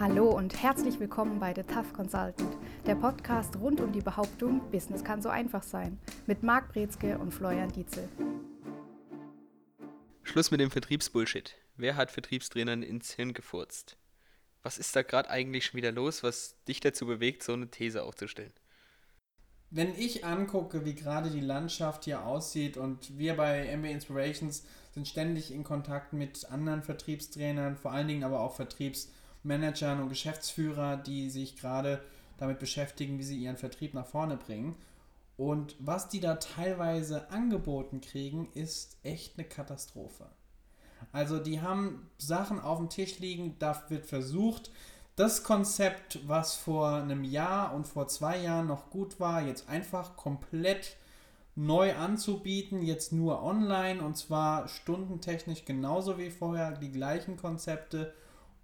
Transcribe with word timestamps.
Hallo 0.00 0.30
und 0.30 0.62
herzlich 0.62 0.98
willkommen 0.98 1.38
bei 1.40 1.52
The 1.54 1.62
Tough 1.62 1.92
Consultant, 1.92 2.56
der 2.86 2.94
Podcast 2.94 3.54
rund 3.56 3.82
um 3.82 3.92
die 3.92 4.00
Behauptung, 4.00 4.62
Business 4.70 5.04
kann 5.04 5.20
so 5.20 5.28
einfach 5.28 5.62
sein, 5.62 5.98
mit 6.26 6.42
Marc 6.42 6.72
Brezke 6.72 7.18
und 7.18 7.34
Florian 7.34 7.70
Dietzel. 7.70 8.08
Schluss 10.22 10.50
mit 10.50 10.58
dem 10.58 10.70
Vertriebsbullshit. 10.70 11.54
Wer 11.76 11.96
hat 11.96 12.10
Vertriebstrainern 12.10 12.82
ins 12.82 13.12
Hirn 13.12 13.34
gefurzt? 13.34 13.98
Was 14.62 14.78
ist 14.78 14.96
da 14.96 15.02
gerade 15.02 15.28
eigentlich 15.28 15.66
schon 15.66 15.76
wieder 15.76 15.92
los, 15.92 16.22
was 16.22 16.56
dich 16.66 16.80
dazu 16.80 17.04
bewegt, 17.04 17.42
so 17.42 17.52
eine 17.52 17.68
These 17.68 18.02
aufzustellen? 18.02 18.54
Wenn 19.68 19.94
ich 19.94 20.24
angucke, 20.24 20.86
wie 20.86 20.94
gerade 20.94 21.28
die 21.28 21.40
Landschaft 21.40 22.06
hier 22.06 22.24
aussieht 22.24 22.78
und 22.78 23.18
wir 23.18 23.36
bei 23.36 23.66
MB 23.66 23.84
Inspirations 23.84 24.64
sind 24.94 25.06
ständig 25.06 25.52
in 25.52 25.62
Kontakt 25.62 26.14
mit 26.14 26.50
anderen 26.50 26.82
Vertriebstrainern, 26.82 27.76
vor 27.76 27.92
allen 27.92 28.08
Dingen 28.08 28.24
aber 28.24 28.40
auch 28.40 28.54
Vertriebsmanagern 29.42 30.02
und 30.02 30.08
Geschäftsführer, 30.08 30.96
die 30.96 31.30
sich 31.30 31.56
gerade 31.56 32.02
damit 32.38 32.58
beschäftigen, 32.58 33.18
wie 33.18 33.22
sie 33.22 33.38
ihren 33.38 33.56
Vertrieb 33.56 33.94
nach 33.94 34.06
vorne 34.06 34.36
bringen. 34.36 34.76
Und 35.36 35.74
was 35.78 36.08
die 36.08 36.20
da 36.20 36.34
teilweise 36.34 37.30
angeboten 37.30 38.00
kriegen, 38.00 38.48
ist 38.54 38.98
echt 39.02 39.38
eine 39.38 39.48
Katastrophe. 39.48 40.26
Also 41.12 41.38
die 41.38 41.62
haben 41.62 42.10
Sachen 42.18 42.60
auf 42.60 42.78
dem 42.78 42.90
Tisch 42.90 43.18
liegen, 43.20 43.56
da 43.58 43.82
wird 43.88 44.04
versucht, 44.04 44.70
das 45.16 45.42
Konzept, 45.42 46.20
was 46.28 46.54
vor 46.56 46.92
einem 46.92 47.24
Jahr 47.24 47.74
und 47.74 47.86
vor 47.86 48.08
zwei 48.08 48.38
Jahren 48.38 48.66
noch 48.66 48.90
gut 48.90 49.18
war, 49.18 49.42
jetzt 49.42 49.68
einfach 49.68 50.16
komplett 50.16 50.96
neu 51.56 51.94
anzubieten, 51.94 52.82
jetzt 52.82 53.12
nur 53.12 53.42
online 53.42 54.02
und 54.02 54.16
zwar 54.16 54.68
stundentechnisch 54.68 55.64
genauso 55.64 56.16
wie 56.16 56.30
vorher, 56.30 56.72
die 56.72 56.92
gleichen 56.92 57.36
Konzepte 57.36 58.14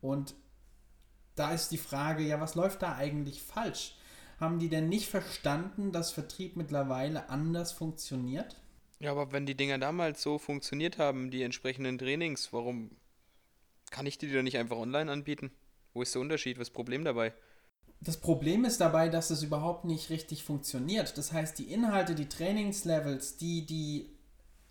und 0.01 0.35
da 1.37 1.53
ist 1.53 1.69
die 1.69 1.79
Frage, 1.79 2.25
ja, 2.25 2.41
was 2.41 2.55
läuft 2.55 2.83
da 2.83 2.97
eigentlich 2.97 3.43
falsch? 3.43 3.95
Haben 4.41 4.59
die 4.59 4.69
denn 4.69 4.89
nicht 4.89 5.09
verstanden, 5.09 5.93
dass 5.93 6.11
Vertrieb 6.11 6.57
mittlerweile 6.57 7.29
anders 7.31 7.73
funktioniert? 7.73 8.57
Ja, 8.99 9.13
aber 9.13 9.33
wenn 9.33 9.47
die 9.47 9.57
Dinger 9.57 9.79
damals 9.79 10.23
so 10.23 10.39
funktioniert 10.39 10.99
haben, 10.99 11.31
die 11.31 11.43
entsprechenden 11.43 11.99
Trainings, 11.99 12.53
warum 12.53 12.91
kann 13.91 14.07
ich 14.07 14.19
die 14.19 14.33
dann 14.33 14.45
nicht 14.45 14.59
einfach 14.59 14.77
online 14.77 15.11
anbieten? 15.11 15.53
Wo 15.93 16.03
ist 16.03 16.15
der 16.15 16.23
Unterschied? 16.23 16.57
Was 16.57 16.63
ist 16.63 16.71
das 16.71 16.75
Problem 16.75 17.05
dabei? 17.05 17.33
Das 18.01 18.19
Problem 18.19 18.65
ist 18.65 18.81
dabei, 18.81 19.09
dass 19.09 19.31
es 19.31 19.43
überhaupt 19.43 19.85
nicht 19.85 20.11
richtig 20.11 20.45
funktioniert. 20.45 21.17
Das 21.17 21.33
heißt, 21.33 21.59
die 21.59 21.73
Inhalte, 21.73 22.15
die 22.15 22.29
Trainingslevels, 22.29 23.37
die 23.37 23.65
die 23.65 24.16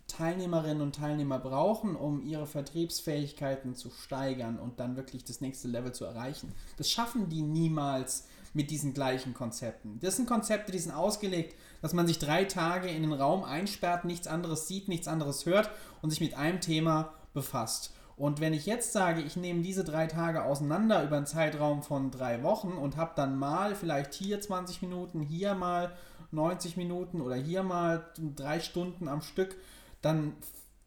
Teilnehmerinnen 0.08 0.82
und 0.82 0.94
Teilnehmer 0.94 1.38
brauchen, 1.38 1.96
um 1.96 2.22
ihre 2.22 2.46
Vertriebsfähigkeiten 2.46 3.74
zu 3.74 3.90
steigern 3.90 4.58
und 4.58 4.78
dann 4.78 4.96
wirklich 4.96 5.24
das 5.24 5.40
nächste 5.40 5.68
Level 5.68 5.92
zu 5.92 6.04
erreichen, 6.04 6.52
das 6.76 6.90
schaffen 6.90 7.28
die 7.28 7.42
niemals 7.42 8.26
mit 8.54 8.70
diesen 8.70 8.94
gleichen 8.94 9.34
Konzepten. 9.34 9.98
Das 10.00 10.16
sind 10.16 10.26
Konzepte, 10.26 10.72
die 10.72 10.78
sind 10.78 10.92
ausgelegt, 10.92 11.54
dass 11.82 11.92
man 11.92 12.06
sich 12.06 12.18
drei 12.18 12.44
Tage 12.44 12.88
in 12.88 13.02
den 13.02 13.12
Raum 13.12 13.44
einsperrt, 13.44 14.04
nichts 14.04 14.26
anderes 14.26 14.66
sieht, 14.66 14.88
nichts 14.88 15.08
anderes 15.08 15.44
hört 15.44 15.70
und 16.00 16.10
sich 16.10 16.20
mit 16.20 16.34
einem 16.34 16.60
Thema 16.60 17.12
befasst. 17.34 17.92
Und 18.16 18.40
wenn 18.40 18.54
ich 18.54 18.64
jetzt 18.64 18.92
sage, 18.92 19.20
ich 19.20 19.36
nehme 19.36 19.60
diese 19.60 19.84
drei 19.84 20.06
Tage 20.06 20.44
auseinander 20.44 21.04
über 21.04 21.18
einen 21.18 21.26
Zeitraum 21.26 21.82
von 21.82 22.10
drei 22.10 22.42
Wochen 22.42 22.72
und 22.72 22.96
habe 22.96 23.12
dann 23.14 23.38
mal 23.38 23.74
vielleicht 23.74 24.14
hier 24.14 24.40
20 24.40 24.80
Minuten, 24.80 25.20
hier 25.20 25.54
mal 25.54 25.92
90 26.30 26.78
Minuten 26.78 27.20
oder 27.20 27.34
hier 27.34 27.62
mal 27.62 28.06
drei 28.34 28.60
Stunden 28.60 29.06
am 29.08 29.20
Stück, 29.20 29.54
dann 30.02 30.34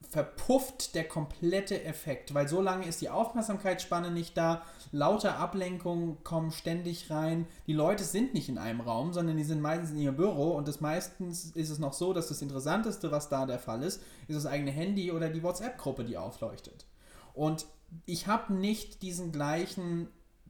verpufft 0.10 0.96
der 0.96 1.08
komplette 1.08 1.84
Effekt, 1.84 2.34
weil 2.34 2.48
so 2.48 2.62
lange 2.62 2.88
ist 2.88 3.00
die 3.00 3.10
Aufmerksamkeitsspanne 3.10 4.10
nicht 4.10 4.36
da, 4.36 4.64
lauter 4.92 5.38
Ablenkungen 5.38 6.24
kommen 6.24 6.52
ständig 6.52 7.12
rein, 7.12 7.46
die 7.68 7.74
Leute 7.74 8.04
sind 8.04 8.34
nicht 8.34 8.50
in 8.50 8.58
einem 8.58 8.82
Raum, 8.82 9.14
sondern 9.14 9.38
die 9.38 9.44
sind 9.44 9.62
meistens 9.62 9.92
in 9.92 10.00
ihrem 10.00 10.16
Büro 10.16 10.56
und 10.56 10.68
das 10.68 10.82
meistens 10.82 11.52
ist 11.52 11.70
es 11.70 11.78
noch 11.78 11.94
so, 11.94 12.12
dass 12.14 12.28
das 12.28 12.42
Interessanteste, 12.42 13.12
was 13.12 13.30
da 13.30 13.46
der 13.46 13.60
Fall 13.60 13.84
ist, 13.84 14.02
ist 14.28 14.36
das 14.36 14.48
eigene 14.48 14.72
Handy 14.72 15.12
oder 15.12 15.30
die 15.30 15.44
WhatsApp-Gruppe, 15.44 16.04
die 16.04 16.18
aufleuchtet. 16.18 16.88
Und 17.36 17.68
ich 18.08 18.26
habe 18.26 18.54
nicht 18.54 19.04
diesen 19.04 19.32
gleichen 19.32 20.08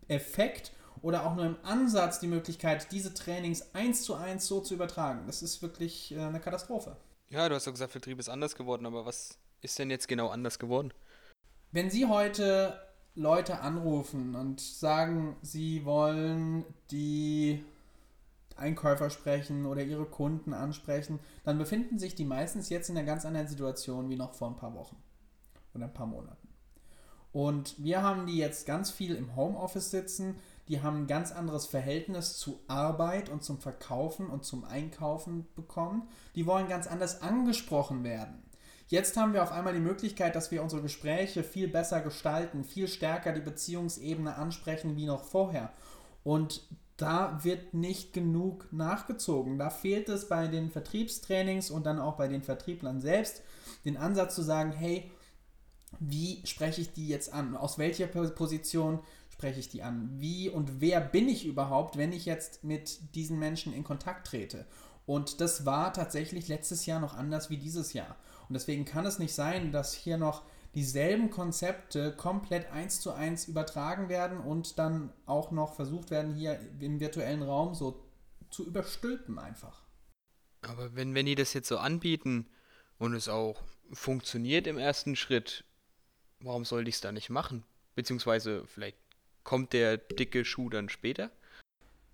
Effekt 0.08 0.72
oder 1.02 1.26
auch 1.26 1.36
nur 1.36 1.46
im 1.46 1.58
Ansatz 1.64 2.20
die 2.20 2.28
Möglichkeit, 2.28 2.92
diese 2.94 3.14
Trainings 3.14 3.74
eins 3.74 4.04
zu 4.04 4.16
eins 4.16 4.48
so 4.48 4.62
zu 4.62 4.74
übertragen. 4.74 5.24
Das 5.28 5.42
ist 5.42 5.62
wirklich 5.62 6.14
äh, 6.14 6.20
eine 6.20 6.40
Katastrophe. 6.40 6.96
Ja, 7.30 7.48
du 7.48 7.56
hast 7.56 7.68
doch 7.68 7.74
gesagt, 7.74 7.92
Vertrieb 7.92 8.20
ist 8.20 8.30
anders 8.30 8.56
geworden, 8.56 8.88
aber 8.88 9.06
was 9.06 9.38
ist 9.62 9.78
denn 9.78 9.92
jetzt 9.92 10.08
genau 10.08 10.30
anders 10.30 10.58
geworden? 10.58 10.92
Wenn 11.72 11.92
Sie 11.92 12.08
heute 12.08 12.80
Leute 13.14 13.60
anrufen 13.60 14.36
und 14.36 14.60
sagen, 14.60 15.38
Sie 15.44 15.86
wollen 15.86 16.66
die 16.90 17.64
Einkäufer 18.56 19.12
sprechen 19.12 19.68
oder 19.68 19.84
Ihre 19.84 20.06
Kunden 20.06 20.54
ansprechen, 20.54 21.20
dann 21.44 21.60
befinden 21.60 22.00
sich 22.00 22.16
die 22.16 22.26
meistens 22.26 22.70
jetzt 22.70 22.90
in 22.90 22.98
einer 22.98 23.06
ganz 23.06 23.26
anderen 23.26 23.48
Situation 23.48 24.10
wie 24.10 24.16
noch 24.16 24.34
vor 24.34 24.50
ein 24.50 24.58
paar 24.58 24.74
Wochen 24.74 24.98
oder 25.76 25.86
ein 25.86 25.94
paar 25.94 26.08
Monaten. 26.08 26.48
Und 27.32 27.76
wir 27.78 28.02
haben 28.02 28.26
die 28.26 28.38
jetzt 28.38 28.66
ganz 28.66 28.90
viel 28.90 29.14
im 29.16 29.36
Homeoffice 29.36 29.92
sitzen. 29.92 30.40
Die 30.70 30.82
haben 30.82 31.04
ein 31.04 31.08
ganz 31.08 31.32
anderes 31.32 31.66
Verhältnis 31.66 32.38
zu 32.38 32.62
Arbeit 32.68 33.30
und 33.30 33.44
zum 33.44 33.60
Verkaufen 33.60 34.28
und 34.28 34.46
zum 34.46 34.64
Einkaufen 34.64 35.48
bekommen. 35.56 36.08
Die 36.36 36.46
wollen 36.46 36.70
ganz 36.70 36.86
anders 36.86 37.22
angesprochen 37.22 38.04
werden. 38.04 38.44
Jetzt 38.88 39.18
haben 39.18 39.34
wir 39.34 39.44
auf 39.44 39.52
einmal 39.52 39.74
die 39.74 39.80
Möglichkeit, 39.80 40.36
dass 40.36 40.52
wir 40.52 40.64
unsere 40.64 40.82
Gespräche 40.82 41.44
viel 41.44 41.68
besser 41.68 42.02
gestalten, 42.02 42.64
viel 42.64 42.88
stärker 42.88 43.34
die 43.34 43.42
Beziehungsebene 43.42 44.36
ansprechen 44.36 44.96
wie 44.96 45.06
noch 45.06 45.24
vorher. 45.24 45.72
Und 46.24 46.68
da 46.98 47.44
wird 47.44 47.74
nicht 47.74 48.14
genug 48.14 48.68
nachgezogen. 48.72 49.58
Da 49.58 49.70
fehlt 49.70 50.10
es 50.10 50.28
bei 50.28 50.48
den 50.48 50.70
Vertriebstrainings 50.70 51.72
und 51.72 51.86
dann 51.86 52.00
auch 52.00 52.16
bei 52.16 52.28
den 52.28 52.44
Vertrieblern 52.44 53.00
selbst, 53.00 53.42
den 53.86 53.98
Ansatz 53.98 54.36
zu 54.36 54.42
sagen, 54.42 54.72
hey, 54.72 55.10
wie 56.00 56.42
spreche 56.46 56.82
ich 56.82 56.94
die 56.94 57.08
jetzt 57.08 57.34
an? 57.34 57.56
Aus 57.56 57.78
welcher 57.78 58.08
Position 58.08 59.00
spreche 59.40 59.62
ich 59.62 59.70
die 59.70 59.84
an? 59.84 60.10
Wie 60.20 60.50
und 60.50 60.82
wer 60.82 61.00
bin 61.00 61.30
ich 61.30 61.46
überhaupt, 61.46 61.98
wenn 61.98 62.12
ich 62.12 62.26
jetzt 62.26 62.66
mit 62.66 63.16
diesen 63.16 63.40
Menschen 63.40 63.72
in 63.72 63.86
Kontakt 63.86 64.28
trete? 64.28 64.66
Und 65.06 65.40
das 65.40 65.66
war 65.66 65.94
tatsächlich 65.94 66.50
letztes 66.50 66.86
Jahr 66.86 67.00
noch 67.00 67.14
anders 67.14 67.50
wie 67.50 67.56
dieses 67.56 67.94
Jahr. 67.94 68.18
Und 68.50 68.54
deswegen 68.56 68.84
kann 68.84 69.06
es 69.06 69.18
nicht 69.18 69.34
sein, 69.34 69.72
dass 69.72 69.94
hier 69.94 70.18
noch 70.18 70.44
dieselben 70.76 71.30
Konzepte 71.30 72.12
komplett 72.12 72.70
eins 72.74 73.00
zu 73.00 73.14
eins 73.14 73.48
übertragen 73.48 74.10
werden 74.10 74.42
und 74.42 74.78
dann 74.78 75.14
auch 75.26 75.52
noch 75.52 75.74
versucht 75.74 76.12
werden, 76.12 76.36
hier 76.36 76.60
im 76.82 77.00
virtuellen 77.00 77.42
Raum 77.42 77.74
so 77.74 78.04
zu 78.50 78.68
überstülpen 78.68 79.40
einfach. 79.40 79.84
Aber 80.64 80.96
wenn, 80.96 81.16
wenn 81.16 81.26
die 81.26 81.36
das 81.36 81.54
jetzt 81.54 81.70
so 81.70 81.78
anbieten 81.78 82.50
und 82.98 83.14
es 83.14 83.30
auch 83.30 83.64
funktioniert 83.94 84.68
im 84.68 84.78
ersten 84.78 85.16
Schritt, 85.16 85.64
warum 86.42 86.66
sollte 86.66 86.90
ich 86.90 86.96
es 86.96 87.02
da 87.02 87.14
nicht 87.14 87.30
machen? 87.30 87.64
Beziehungsweise 87.96 88.66
vielleicht 88.68 88.98
kommt 89.50 89.74
der 89.74 89.98
dicke 89.98 90.46
Schuh 90.46 90.70
dann 90.70 90.90
später? 90.90 91.32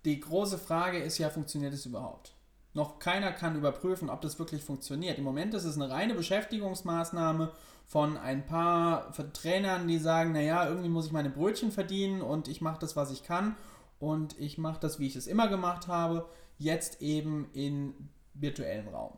Die 0.06 0.18
große 0.20 0.56
Frage 0.56 1.00
ist 1.00 1.18
ja, 1.18 1.28
funktioniert 1.28 1.74
es 1.74 1.84
überhaupt? 1.84 2.34
Noch 2.72 2.98
keiner 2.98 3.30
kann 3.30 3.56
überprüfen, 3.56 4.08
ob 4.08 4.22
das 4.22 4.38
wirklich 4.38 4.64
funktioniert. 4.64 5.18
Im 5.18 5.24
Moment 5.24 5.52
ist 5.52 5.64
es 5.64 5.76
eine 5.76 5.90
reine 5.90 6.14
Beschäftigungsmaßnahme 6.14 7.52
von 7.84 8.16
ein 8.16 8.46
paar 8.46 9.12
Trainern, 9.34 9.86
die 9.86 9.98
sagen, 9.98 10.32
naja, 10.32 10.66
irgendwie 10.66 10.88
muss 10.88 11.04
ich 11.04 11.12
meine 11.12 11.28
Brötchen 11.28 11.72
verdienen 11.72 12.22
und 12.22 12.48
ich 12.48 12.62
mache 12.62 12.80
das, 12.80 12.96
was 12.96 13.10
ich 13.10 13.22
kann 13.22 13.54
und 13.98 14.40
ich 14.40 14.56
mache 14.56 14.80
das, 14.80 14.98
wie 14.98 15.06
ich 15.06 15.16
es 15.16 15.26
immer 15.26 15.48
gemacht 15.48 15.88
habe, 15.88 16.26
jetzt 16.56 17.02
eben 17.02 17.50
in 17.52 17.92
virtuellen 18.32 18.88
Raum. 18.88 19.12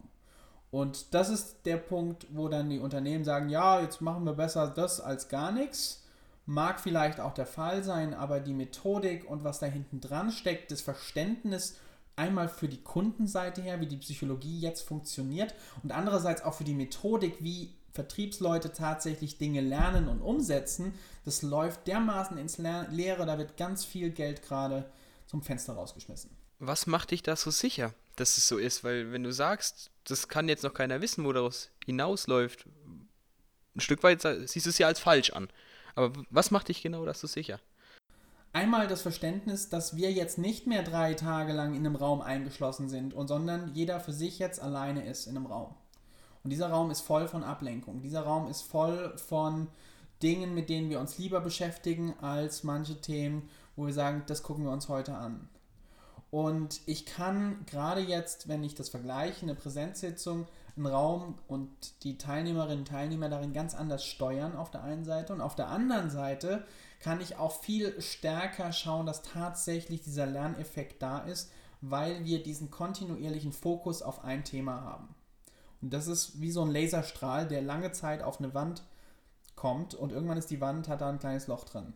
Und 0.72 1.14
das 1.14 1.28
ist 1.28 1.66
der 1.66 1.76
Punkt, 1.76 2.26
wo 2.32 2.48
dann 2.48 2.68
die 2.68 2.80
Unternehmen 2.80 3.22
sagen, 3.22 3.48
ja, 3.48 3.80
jetzt 3.80 4.00
machen 4.00 4.24
wir 4.24 4.32
besser 4.32 4.66
das 4.66 5.00
als 5.00 5.28
gar 5.28 5.52
nichts. 5.52 6.02
Mag 6.50 6.80
vielleicht 6.80 7.20
auch 7.20 7.34
der 7.34 7.44
Fall 7.44 7.84
sein, 7.84 8.14
aber 8.14 8.40
die 8.40 8.54
Methodik 8.54 9.28
und 9.28 9.44
was 9.44 9.58
da 9.58 9.66
hinten 9.66 10.00
dran 10.00 10.30
steckt, 10.30 10.70
das 10.70 10.80
Verständnis 10.80 11.76
einmal 12.16 12.48
für 12.48 12.68
die 12.68 12.82
Kundenseite 12.82 13.60
her, 13.60 13.82
wie 13.82 13.86
die 13.86 13.98
Psychologie 13.98 14.58
jetzt 14.58 14.80
funktioniert 14.80 15.54
und 15.82 15.92
andererseits 15.92 16.40
auch 16.40 16.54
für 16.54 16.64
die 16.64 16.72
Methodik, 16.72 17.36
wie 17.40 17.74
Vertriebsleute 17.92 18.72
tatsächlich 18.72 19.36
Dinge 19.36 19.60
lernen 19.60 20.08
und 20.08 20.22
umsetzen, 20.22 20.94
das 21.26 21.42
läuft 21.42 21.86
dermaßen 21.86 22.38
ins 22.38 22.56
Leere, 22.56 23.26
da 23.26 23.36
wird 23.36 23.58
ganz 23.58 23.84
viel 23.84 24.08
Geld 24.08 24.42
gerade 24.42 24.90
zum 25.26 25.42
Fenster 25.42 25.74
rausgeschmissen. 25.74 26.30
Was 26.60 26.86
macht 26.86 27.10
dich 27.10 27.22
da 27.22 27.36
so 27.36 27.50
sicher, 27.50 27.92
dass 28.16 28.38
es 28.38 28.48
so 28.48 28.56
ist? 28.56 28.84
Weil 28.84 29.12
wenn 29.12 29.22
du 29.22 29.34
sagst, 29.34 29.90
das 30.04 30.28
kann 30.28 30.48
jetzt 30.48 30.64
noch 30.64 30.72
keiner 30.72 31.02
wissen, 31.02 31.26
wo 31.26 31.32
daraus 31.34 31.68
hinausläuft, 31.84 32.64
ein 33.76 33.80
Stück 33.80 34.02
weit 34.02 34.22
siehst 34.48 34.64
du 34.64 34.70
es 34.70 34.78
ja 34.78 34.86
als 34.86 34.98
falsch 34.98 35.30
an. 35.30 35.50
Aber 35.98 36.12
was 36.30 36.52
macht 36.52 36.68
dich 36.68 36.80
genau 36.80 37.04
das 37.04 37.18
so 37.18 37.26
sicher? 37.26 37.58
Einmal 38.52 38.86
das 38.86 39.02
Verständnis, 39.02 39.68
dass 39.68 39.96
wir 39.96 40.12
jetzt 40.12 40.38
nicht 40.38 40.64
mehr 40.68 40.84
drei 40.84 41.14
Tage 41.14 41.52
lang 41.52 41.74
in 41.74 41.84
einem 41.84 41.96
Raum 41.96 42.20
eingeschlossen 42.20 42.88
sind, 42.88 43.14
und 43.14 43.26
sondern 43.26 43.74
jeder 43.74 43.98
für 43.98 44.12
sich 44.12 44.38
jetzt 44.38 44.60
alleine 44.62 45.04
ist 45.04 45.26
in 45.26 45.36
einem 45.36 45.46
Raum. 45.46 45.74
Und 46.44 46.50
dieser 46.50 46.70
Raum 46.70 46.92
ist 46.92 47.00
voll 47.00 47.26
von 47.26 47.42
Ablenkung. 47.42 48.00
Dieser 48.00 48.20
Raum 48.20 48.48
ist 48.48 48.62
voll 48.62 49.12
von 49.18 49.66
Dingen, 50.22 50.54
mit 50.54 50.68
denen 50.68 50.88
wir 50.88 51.00
uns 51.00 51.18
lieber 51.18 51.40
beschäftigen, 51.40 52.14
als 52.20 52.62
manche 52.62 53.00
Themen, 53.00 53.48
wo 53.74 53.86
wir 53.86 53.92
sagen, 53.92 54.22
das 54.28 54.44
gucken 54.44 54.64
wir 54.64 54.70
uns 54.70 54.88
heute 54.88 55.16
an. 55.16 55.48
Und 56.30 56.80
ich 56.86 57.06
kann 57.06 57.64
gerade 57.66 58.02
jetzt, 58.02 58.48
wenn 58.48 58.62
ich 58.62 58.74
das 58.74 58.90
vergleiche, 58.90 59.42
eine 59.42 59.54
Präsenzsitzung, 59.54 60.46
einen 60.76 60.86
Raum 60.86 61.38
und 61.48 61.70
die 62.04 62.18
Teilnehmerinnen 62.18 62.80
und 62.80 62.88
Teilnehmer 62.88 63.28
darin 63.28 63.52
ganz 63.52 63.74
anders 63.74 64.04
steuern 64.04 64.54
auf 64.54 64.70
der 64.70 64.82
einen 64.82 65.04
Seite 65.04 65.32
und 65.32 65.40
auf 65.40 65.56
der 65.56 65.68
anderen 65.68 66.10
Seite 66.10 66.64
kann 67.00 67.20
ich 67.20 67.36
auch 67.36 67.60
viel 67.60 68.00
stärker 68.00 68.72
schauen, 68.72 69.06
dass 69.06 69.22
tatsächlich 69.22 70.02
dieser 70.02 70.26
Lerneffekt 70.26 71.02
da 71.02 71.20
ist, 71.20 71.50
weil 71.80 72.24
wir 72.24 72.42
diesen 72.42 72.70
kontinuierlichen 72.70 73.52
Fokus 73.52 74.02
auf 74.02 74.24
ein 74.24 74.44
Thema 74.44 74.82
haben. 74.82 75.14
Und 75.80 75.92
das 75.92 76.08
ist 76.08 76.40
wie 76.40 76.50
so 76.50 76.62
ein 76.62 76.70
Laserstrahl, 76.70 77.46
der 77.46 77.62
lange 77.62 77.92
Zeit 77.92 78.22
auf 78.22 78.38
eine 78.40 78.52
Wand 78.52 78.82
kommt 79.54 79.94
und 79.94 80.12
irgendwann 80.12 80.38
ist 80.38 80.50
die 80.50 80.60
Wand, 80.60 80.88
hat 80.88 81.00
da 81.00 81.08
ein 81.08 81.20
kleines 81.20 81.46
Loch 81.46 81.64
drin. 81.64 81.94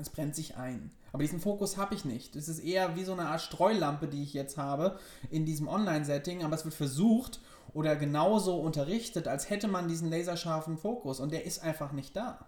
Es 0.00 0.10
brennt 0.10 0.34
sich 0.34 0.56
ein. 0.56 0.90
Aber 1.12 1.22
diesen 1.22 1.40
Fokus 1.40 1.76
habe 1.76 1.94
ich 1.94 2.04
nicht. 2.04 2.36
Es 2.36 2.48
ist 2.48 2.60
eher 2.60 2.96
wie 2.96 3.04
so 3.04 3.12
eine 3.12 3.26
Art 3.26 3.40
Streulampe, 3.40 4.08
die 4.08 4.22
ich 4.22 4.34
jetzt 4.34 4.56
habe 4.56 4.98
in 5.30 5.46
diesem 5.46 5.68
Online-Setting, 5.68 6.44
aber 6.44 6.54
es 6.54 6.64
wird 6.64 6.74
versucht 6.74 7.40
oder 7.72 7.96
genauso 7.96 8.58
unterrichtet, 8.60 9.28
als 9.28 9.50
hätte 9.50 9.68
man 9.68 9.88
diesen 9.88 10.10
laserscharfen 10.10 10.78
Fokus 10.78 11.20
und 11.20 11.32
der 11.32 11.44
ist 11.44 11.62
einfach 11.62 11.92
nicht 11.92 12.16
da. 12.16 12.46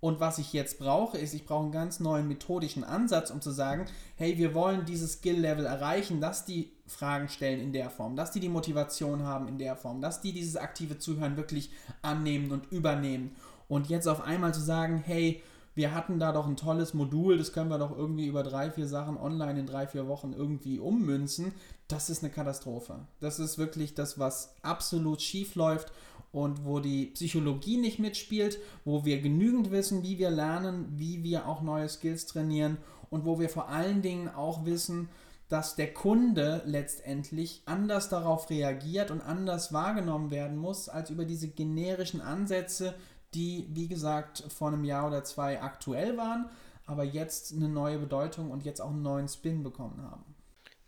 Und 0.00 0.18
was 0.18 0.38
ich 0.38 0.54
jetzt 0.54 0.78
brauche, 0.78 1.18
ist, 1.18 1.34
ich 1.34 1.44
brauche 1.44 1.64
einen 1.64 1.72
ganz 1.72 2.00
neuen 2.00 2.26
methodischen 2.26 2.84
Ansatz, 2.84 3.30
um 3.30 3.42
zu 3.42 3.50
sagen, 3.50 3.84
hey, 4.16 4.38
wir 4.38 4.54
wollen 4.54 4.86
dieses 4.86 5.14
Skill-Level 5.14 5.66
erreichen, 5.66 6.22
dass 6.22 6.46
die 6.46 6.72
Fragen 6.86 7.28
stellen 7.28 7.60
in 7.60 7.74
der 7.74 7.90
Form, 7.90 8.16
dass 8.16 8.30
die 8.30 8.40
die 8.40 8.48
Motivation 8.48 9.24
haben 9.24 9.46
in 9.46 9.58
der 9.58 9.76
Form, 9.76 10.00
dass 10.00 10.22
die 10.22 10.32
dieses 10.32 10.56
aktive 10.56 10.98
Zuhören 10.98 11.36
wirklich 11.36 11.70
annehmen 12.00 12.50
und 12.50 12.72
übernehmen. 12.72 13.36
Und 13.68 13.90
jetzt 13.90 14.08
auf 14.08 14.22
einmal 14.22 14.54
zu 14.54 14.60
sagen, 14.60 15.02
hey, 15.04 15.42
wir 15.74 15.94
hatten 15.94 16.18
da 16.18 16.32
doch 16.32 16.46
ein 16.46 16.56
tolles 16.56 16.94
Modul, 16.94 17.38
das 17.38 17.52
können 17.52 17.70
wir 17.70 17.78
doch 17.78 17.96
irgendwie 17.96 18.26
über 18.26 18.42
drei, 18.42 18.70
vier 18.70 18.86
Sachen 18.86 19.16
online 19.16 19.60
in 19.60 19.66
drei, 19.66 19.86
vier 19.86 20.08
Wochen 20.08 20.32
irgendwie 20.32 20.78
ummünzen, 20.78 21.52
das 21.88 22.10
ist 22.10 22.22
eine 22.22 22.32
Katastrophe. 22.32 23.06
Das 23.20 23.38
ist 23.38 23.58
wirklich 23.58 23.94
das, 23.94 24.18
was 24.18 24.54
absolut 24.62 25.22
schief 25.22 25.54
läuft 25.54 25.92
und 26.32 26.64
wo 26.64 26.80
die 26.80 27.06
Psychologie 27.06 27.76
nicht 27.76 27.98
mitspielt, 27.98 28.58
wo 28.84 29.04
wir 29.04 29.20
genügend 29.20 29.70
wissen, 29.70 30.02
wie 30.02 30.18
wir 30.18 30.30
lernen, 30.30 30.86
wie 30.96 31.22
wir 31.22 31.46
auch 31.46 31.62
neue 31.62 31.88
Skills 31.88 32.26
trainieren 32.26 32.78
und 33.10 33.24
wo 33.24 33.38
wir 33.40 33.48
vor 33.48 33.68
allen 33.68 34.02
Dingen 34.02 34.28
auch 34.28 34.64
wissen, 34.64 35.08
dass 35.48 35.74
der 35.74 35.92
Kunde 35.92 36.62
letztendlich 36.64 37.62
anders 37.66 38.08
darauf 38.08 38.50
reagiert 38.50 39.10
und 39.10 39.20
anders 39.20 39.72
wahrgenommen 39.72 40.30
werden 40.30 40.56
muss, 40.56 40.88
als 40.88 41.10
über 41.10 41.24
diese 41.24 41.48
generischen 41.48 42.20
Ansätze, 42.20 42.94
die, 43.34 43.66
wie 43.70 43.88
gesagt, 43.88 44.44
vor 44.48 44.68
einem 44.68 44.84
Jahr 44.84 45.06
oder 45.06 45.24
zwei 45.24 45.62
aktuell 45.62 46.16
waren, 46.16 46.50
aber 46.86 47.04
jetzt 47.04 47.52
eine 47.52 47.68
neue 47.68 47.98
Bedeutung 47.98 48.50
und 48.50 48.64
jetzt 48.64 48.80
auch 48.80 48.90
einen 48.90 49.02
neuen 49.02 49.28
Spin 49.28 49.62
bekommen 49.62 50.02
haben. 50.02 50.24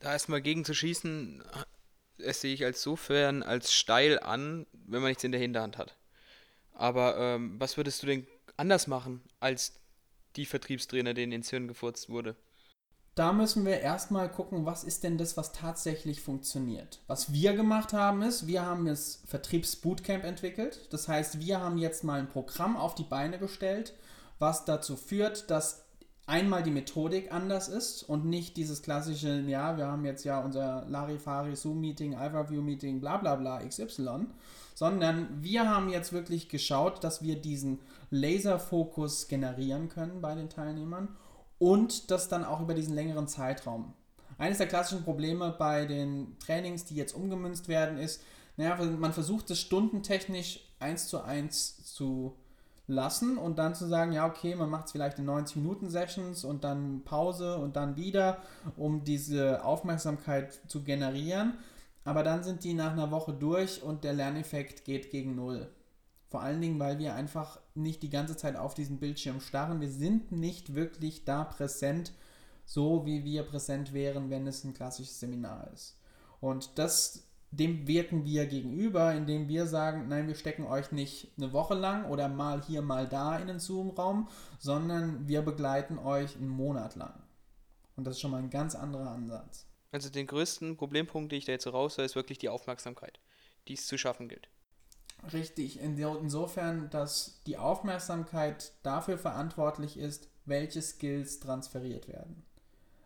Da 0.01 0.13
erstmal 0.13 0.43
gegen 0.43 0.65
zu 0.65 0.75
schießen, 0.75 1.43
es 2.19 2.41
sehe 2.41 2.55
ich 2.55 2.65
als 2.65 2.83
sofern 2.83 3.43
als 3.43 3.73
steil 3.73 4.19
an, 4.19 4.67
wenn 4.73 5.01
man 5.01 5.11
nichts 5.11 5.25
in 5.25 5.33
der 5.33 5.41
Hinterhand 5.41 5.79
hat. 5.79 5.97
Aber 6.73 7.17
ähm, 7.19 7.61
was 7.61 7.77
würdest 7.77 8.03
du 8.03 8.07
denn 8.07 8.27
anders 8.57 8.87
machen 8.87 9.23
als 9.39 9.75
die 10.37 10.47
Vertriebstrainer, 10.47 11.15
denen 11.15 11.33
ins 11.33 11.51
Hirn 11.51 11.69
gefurzt 11.69 12.09
wurde? 12.09 12.35
Da 13.15 13.35
müssen 13.35 13.67
wir 13.67 13.81
erstmal 13.81 14.31
gucken, 14.31 14.65
was 14.65 14.85
ist 14.85 15.05
denn 15.05 15.19
das, 15.19 15.37
was 15.37 15.53
tatsächlich 15.53 16.23
funktioniert. 16.23 17.01
Was 17.09 17.31
wir 17.31 17.53
gemacht 17.53 17.93
haben, 17.93 18.23
ist, 18.23 18.47
wir 18.47 18.65
haben 18.65 18.87
das 18.87 19.21
Vertriebsbootcamp 19.27 20.25
entwickelt. 20.25 20.89
Das 20.91 21.09
heißt, 21.09 21.39
wir 21.39 21.61
haben 21.61 21.77
jetzt 21.77 22.05
mal 22.05 22.21
ein 22.21 22.29
Programm 22.29 22.75
auf 22.75 22.95
die 22.95 23.05
Beine 23.05 23.39
gestellt, 23.39 23.93
was 24.39 24.65
dazu 24.65 24.97
führt, 24.97 25.51
dass 25.51 25.85
einmal 26.27 26.63
die 26.63 26.71
Methodik 26.71 27.31
anders 27.33 27.69
ist 27.69 28.03
und 28.03 28.25
nicht 28.25 28.57
dieses 28.57 28.81
klassische, 28.81 29.41
ja, 29.41 29.77
wir 29.77 29.89
haben 29.89 30.07
jetzt 30.07 30.25
ja 30.25 30.41
unser 30.41 30.87
Larifari 30.89 31.55
Zoom-Meeting, 31.55 32.15
Alpha-View-Meeting, 32.15 33.01
bla 33.01 33.19
bla 33.19 33.37
bla 33.37 33.59
XY, 33.63 34.27
sondern 34.75 35.29
wir 35.43 35.69
haben 35.69 35.91
jetzt 35.91 36.15
wirklich 36.15 36.49
geschaut, 36.49 37.05
dass 37.05 37.23
wir 37.23 37.37
diesen 37.37 37.81
Laserfokus 38.11 39.29
generieren 39.29 39.91
können 39.91 40.23
bei 40.23 40.35
den 40.35 40.49
Teilnehmern 40.49 41.09
und 41.63 42.11
das 42.11 42.29
dann 42.29 42.45
auch 42.45 42.61
über 42.61 42.75
diesen 42.75 42.93
längeren 42.93 43.29
Zeitraum. 43.29 43.95
Eines 44.37 44.59
der 44.59 44.67
klassischen 44.67 45.05
Probleme 45.05 45.55
bei 45.57 45.87
den 45.87 46.37
Trainings, 46.45 46.85
die 46.85 46.97
jetzt 46.97 47.15
umgemünzt 47.15 47.69
werden, 47.69 47.99
ist, 47.99 48.21
naja, 48.57 48.77
man 48.99 49.13
versucht 49.13 49.49
es 49.53 49.61
stundentechnisch 49.61 50.59
eins 50.81 51.07
zu 51.07 51.23
eins 51.23 51.95
zu 51.95 52.37
lassen 52.89 53.39
und 53.39 53.61
dann 53.61 53.77
zu 53.77 53.87
sagen, 53.87 54.11
ja, 54.11 54.27
okay, 54.27 54.57
man 54.57 54.71
macht 54.71 54.87
es 54.87 54.93
vielleicht 54.93 55.21
in 55.21 55.25
90 55.27 55.59
Minuten 55.59 55.89
Sessions 55.89 56.43
und 56.43 56.65
dann 56.65 57.03
Pause 57.05 57.59
und 57.59 57.77
dann 57.77 57.95
wieder, 57.95 58.39
um 58.77 59.05
diese 59.05 59.65
Aufmerksamkeit 59.65 60.61
zu 60.67 60.83
generieren. 60.83 61.59
Aber 62.03 62.25
dann 62.25 62.43
sind 62.43 62.65
die 62.65 62.75
nach 62.75 62.91
einer 62.91 63.13
Woche 63.13 63.35
durch 63.35 63.85
und 63.85 64.03
der 64.03 64.15
Lerneffekt 64.15 64.85
geht 64.85 65.13
gegen 65.13 65.37
Null. 65.37 65.71
Vor 66.33 66.43
allen 66.43 66.61
Dingen, 66.61 66.81
weil 66.81 66.99
wir 66.99 67.15
einfach 67.15 67.61
nicht 67.75 68.03
die 68.03 68.11
ganze 68.11 68.37
Zeit 68.37 68.57
auf 68.57 68.75
diesen 68.75 68.99
Bildschirm 68.99 69.41
starren. 69.41 69.81
Wir 69.81 69.91
sind 69.91 70.33
nicht 70.33 70.75
wirklich 70.75 71.25
da 71.25 71.45
präsent, 71.45 72.13
so 72.65 73.07
wie 73.07 73.23
wir 73.23 73.43
präsent 73.43 73.93
wären, 73.93 74.31
wenn 74.31 74.47
es 74.47 74.65
ein 74.65 74.73
klassisches 74.73 75.21
Seminar 75.21 75.71
ist. 75.73 75.99
Und 76.41 76.79
das 76.79 77.29
dem 77.53 77.87
wirken 77.87 78.25
wir 78.25 78.47
gegenüber, 78.47 79.15
indem 79.15 79.47
wir 79.47 79.67
sagen, 79.67 80.09
nein, 80.09 80.27
wir 80.27 80.35
stecken 80.35 80.65
euch 80.65 80.91
nicht 80.91 81.31
eine 81.37 81.53
Woche 81.53 81.75
lang 81.75 82.07
oder 82.07 82.29
mal 82.29 82.63
hier, 82.65 82.81
mal 82.81 83.07
da 83.07 83.37
in 83.37 83.47
den 83.47 83.61
Zoom-Raum, 83.61 84.29
sondern 84.59 85.29
wir 85.29 85.43
begleiten 85.43 85.99
euch 85.99 86.35
einen 86.37 86.49
Monat 86.49 86.97
lang. 86.97 87.13
Und 87.95 88.07
das 88.07 88.15
ist 88.15 88.23
schon 88.23 88.31
mal 88.31 88.39
ein 88.39 88.49
ganz 88.49 88.75
anderer 88.75 89.11
Ansatz. 89.11 89.67
Also 89.91 90.09
den 90.09 90.27
größten 90.27 90.79
Problempunkt, 90.79 91.31
den 91.31 91.41
ich 91.41 91.45
da 91.45 91.53
jetzt 91.53 91.65
so 91.65 91.71
raushöre, 91.71 92.07
ist 92.07 92.17
wirklich 92.17 92.39
die 92.39 92.49
Aufmerksamkeit, 92.49 93.21
die 93.69 93.75
es 93.75 93.87
zu 93.87 93.99
schaffen 93.99 94.29
gilt. 94.31 94.49
Richtig, 95.33 95.79
insofern, 95.81 96.91
dass 96.91 97.41
die 97.47 97.57
Aufmerksamkeit 97.57 98.73
dafür 98.83 99.19
verantwortlich 99.19 99.97
ist, 99.97 100.29
welche 100.45 100.83
Skills 100.83 101.39
transferiert 101.39 102.09
werden. 102.09 102.43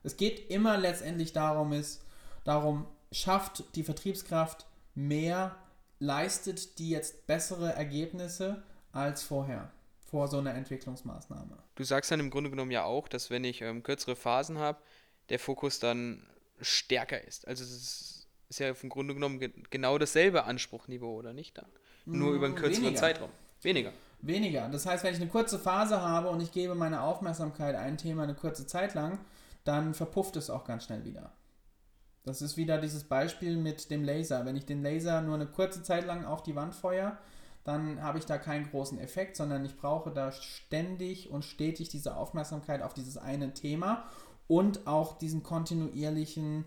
Es 0.02 0.16
geht 0.16 0.50
immer 0.50 0.78
letztendlich 0.78 1.32
darum, 1.32 1.72
ist, 1.72 2.02
darum, 2.44 2.86
schafft 3.12 3.64
die 3.74 3.82
Vertriebskraft 3.82 4.66
mehr, 4.94 5.56
leistet 5.98 6.78
die 6.78 6.90
jetzt 6.90 7.26
bessere 7.26 7.72
Ergebnisse 7.74 8.62
als 8.92 9.22
vorher, 9.22 9.70
vor 10.06 10.28
so 10.28 10.38
einer 10.38 10.54
Entwicklungsmaßnahme. 10.54 11.58
Du 11.74 11.84
sagst 11.84 12.10
dann 12.10 12.20
im 12.20 12.30
Grunde 12.30 12.50
genommen 12.50 12.70
ja 12.70 12.84
auch, 12.84 13.08
dass 13.08 13.30
wenn 13.30 13.44
ich 13.44 13.60
ähm, 13.60 13.82
kürzere 13.82 14.16
Phasen 14.16 14.58
habe, 14.58 14.80
der 15.28 15.38
Fokus 15.38 15.80
dann 15.80 16.26
stärker 16.60 17.22
ist. 17.22 17.46
Also 17.46 17.64
es 17.64 18.28
ist 18.48 18.60
ja 18.60 18.70
im 18.70 18.88
Grunde 18.88 19.12
genommen 19.14 19.38
ge 19.38 19.52
genau 19.70 19.98
dasselbe 19.98 20.44
Anspruchniveau, 20.44 21.14
oder 21.14 21.32
nicht 21.32 21.58
dann? 21.58 21.68
Nur 22.06 22.34
über 22.34 22.46
einen 22.46 22.54
mm, 22.54 22.58
kürzeren 22.58 22.84
Weniger. 22.84 23.00
Zeitraum. 23.00 23.30
Weniger. 23.62 23.92
Weniger. 24.22 24.68
Das 24.68 24.86
heißt, 24.86 25.04
wenn 25.04 25.14
ich 25.14 25.20
eine 25.20 25.30
kurze 25.30 25.58
Phase 25.58 26.00
habe 26.00 26.30
und 26.30 26.40
ich 26.40 26.52
gebe 26.52 26.74
meine 26.74 27.02
Aufmerksamkeit 27.02 27.74
ein 27.74 27.98
Thema 27.98 28.22
eine 28.22 28.34
kurze 28.34 28.66
Zeit 28.66 28.94
lang, 28.94 29.18
dann 29.64 29.94
verpufft 29.94 30.36
es 30.36 30.48
auch 30.48 30.64
ganz 30.64 30.84
schnell 30.84 31.04
wieder. 31.04 31.32
Das 32.24 32.42
ist 32.42 32.56
wieder 32.56 32.78
dieses 32.78 33.04
Beispiel 33.04 33.56
mit 33.56 33.90
dem 33.90 34.04
Laser. 34.04 34.44
Wenn 34.44 34.56
ich 34.56 34.66
den 34.66 34.82
Laser 34.82 35.20
nur 35.20 35.34
eine 35.34 35.46
kurze 35.46 35.82
Zeit 35.82 36.06
lang 36.06 36.24
auf 36.24 36.42
die 36.42 36.56
Wand 36.56 36.74
feuere, 36.74 37.18
dann 37.62 38.02
habe 38.02 38.18
ich 38.18 38.26
da 38.26 38.38
keinen 38.38 38.70
großen 38.70 38.98
Effekt, 38.98 39.36
sondern 39.36 39.64
ich 39.64 39.76
brauche 39.76 40.10
da 40.12 40.32
ständig 40.32 41.30
und 41.30 41.44
stetig 41.44 41.88
diese 41.88 42.16
Aufmerksamkeit 42.16 42.82
auf 42.82 42.94
dieses 42.94 43.18
eine 43.18 43.54
Thema 43.54 44.04
und 44.48 44.86
auch 44.86 45.18
diesen 45.18 45.42
kontinuierlichen 45.42 46.64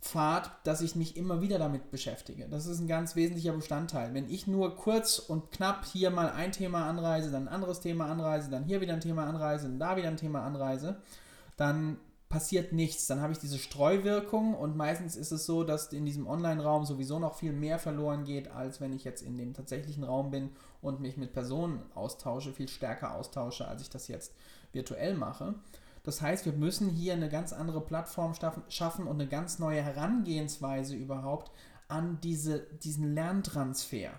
Pfad, 0.00 0.50
dass 0.64 0.80
ich 0.80 0.94
mich 0.94 1.16
immer 1.16 1.40
wieder 1.40 1.58
damit 1.58 1.90
beschäftige. 1.90 2.48
Das 2.48 2.66
ist 2.66 2.80
ein 2.80 2.86
ganz 2.86 3.16
wesentlicher 3.16 3.52
Bestandteil. 3.52 4.14
Wenn 4.14 4.30
ich 4.30 4.46
nur 4.46 4.76
kurz 4.76 5.18
und 5.18 5.50
knapp 5.50 5.84
hier 5.84 6.10
mal 6.10 6.30
ein 6.30 6.52
Thema 6.52 6.88
anreise, 6.88 7.30
dann 7.30 7.48
ein 7.48 7.54
anderes 7.54 7.80
Thema 7.80 8.06
anreise, 8.06 8.50
dann 8.50 8.64
hier 8.64 8.80
wieder 8.80 8.92
ein 8.92 9.00
Thema 9.00 9.26
anreise, 9.26 9.66
dann 9.66 9.78
da 9.78 9.96
wieder 9.96 10.08
ein 10.08 10.16
Thema 10.16 10.42
anreise, 10.42 11.00
dann 11.56 11.98
passiert 12.28 12.72
nichts. 12.72 13.06
Dann 13.06 13.20
habe 13.20 13.32
ich 13.32 13.38
diese 13.38 13.58
Streuwirkung 13.58 14.54
und 14.54 14.76
meistens 14.76 15.16
ist 15.16 15.32
es 15.32 15.46
so, 15.46 15.64
dass 15.64 15.92
in 15.92 16.04
diesem 16.04 16.26
Online-Raum 16.26 16.84
sowieso 16.84 17.18
noch 17.18 17.36
viel 17.38 17.52
mehr 17.52 17.78
verloren 17.78 18.24
geht, 18.24 18.50
als 18.50 18.80
wenn 18.80 18.92
ich 18.92 19.04
jetzt 19.04 19.22
in 19.22 19.38
dem 19.38 19.54
tatsächlichen 19.54 20.04
Raum 20.04 20.30
bin 20.30 20.50
und 20.82 21.00
mich 21.00 21.16
mit 21.16 21.32
Personen 21.32 21.82
austausche, 21.94 22.52
viel 22.52 22.68
stärker 22.68 23.14
austausche, 23.14 23.66
als 23.66 23.82
ich 23.82 23.90
das 23.90 24.08
jetzt 24.08 24.32
virtuell 24.72 25.14
mache. 25.14 25.54
Das 26.06 26.22
heißt, 26.22 26.46
wir 26.46 26.52
müssen 26.52 26.88
hier 26.88 27.12
eine 27.12 27.28
ganz 27.28 27.52
andere 27.52 27.84
Plattform 27.84 28.32
schaffen 28.68 29.06
und 29.06 29.20
eine 29.20 29.28
ganz 29.28 29.58
neue 29.58 29.82
Herangehensweise 29.82 30.96
überhaupt 30.96 31.50
an 31.88 32.18
diese, 32.22 32.60
diesen 32.82 33.14
Lerntransfer 33.14 34.12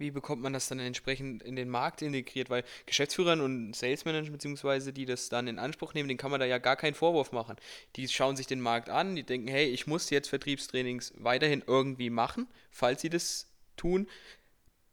wie 0.00 0.10
bekommt 0.10 0.42
man 0.42 0.54
das 0.54 0.66
dann 0.66 0.78
entsprechend 0.80 1.42
in 1.42 1.56
den 1.56 1.68
Markt 1.68 2.02
integriert? 2.02 2.48
Weil 2.48 2.64
Geschäftsführern 2.86 3.40
und 3.42 3.76
Salesmanagern, 3.76 4.32
beziehungsweise 4.32 4.92
die 4.92 5.04
das 5.04 5.28
dann 5.28 5.46
in 5.46 5.58
Anspruch 5.58 5.92
nehmen, 5.92 6.08
den 6.08 6.16
kann 6.16 6.30
man 6.30 6.40
da 6.40 6.46
ja 6.46 6.56
gar 6.56 6.76
keinen 6.76 6.94
Vorwurf 6.94 7.32
machen. 7.32 7.56
Die 7.96 8.08
schauen 8.08 8.34
sich 8.34 8.46
den 8.46 8.62
Markt 8.62 8.88
an, 8.88 9.14
die 9.14 9.22
denken, 9.22 9.48
hey, 9.48 9.66
ich 9.66 9.86
muss 9.86 10.08
jetzt 10.08 10.28
Vertriebstrainings 10.28 11.12
weiterhin 11.18 11.62
irgendwie 11.66 12.08
machen. 12.08 12.48
Falls 12.70 13.02
sie 13.02 13.10
das 13.10 13.52
tun, 13.76 14.08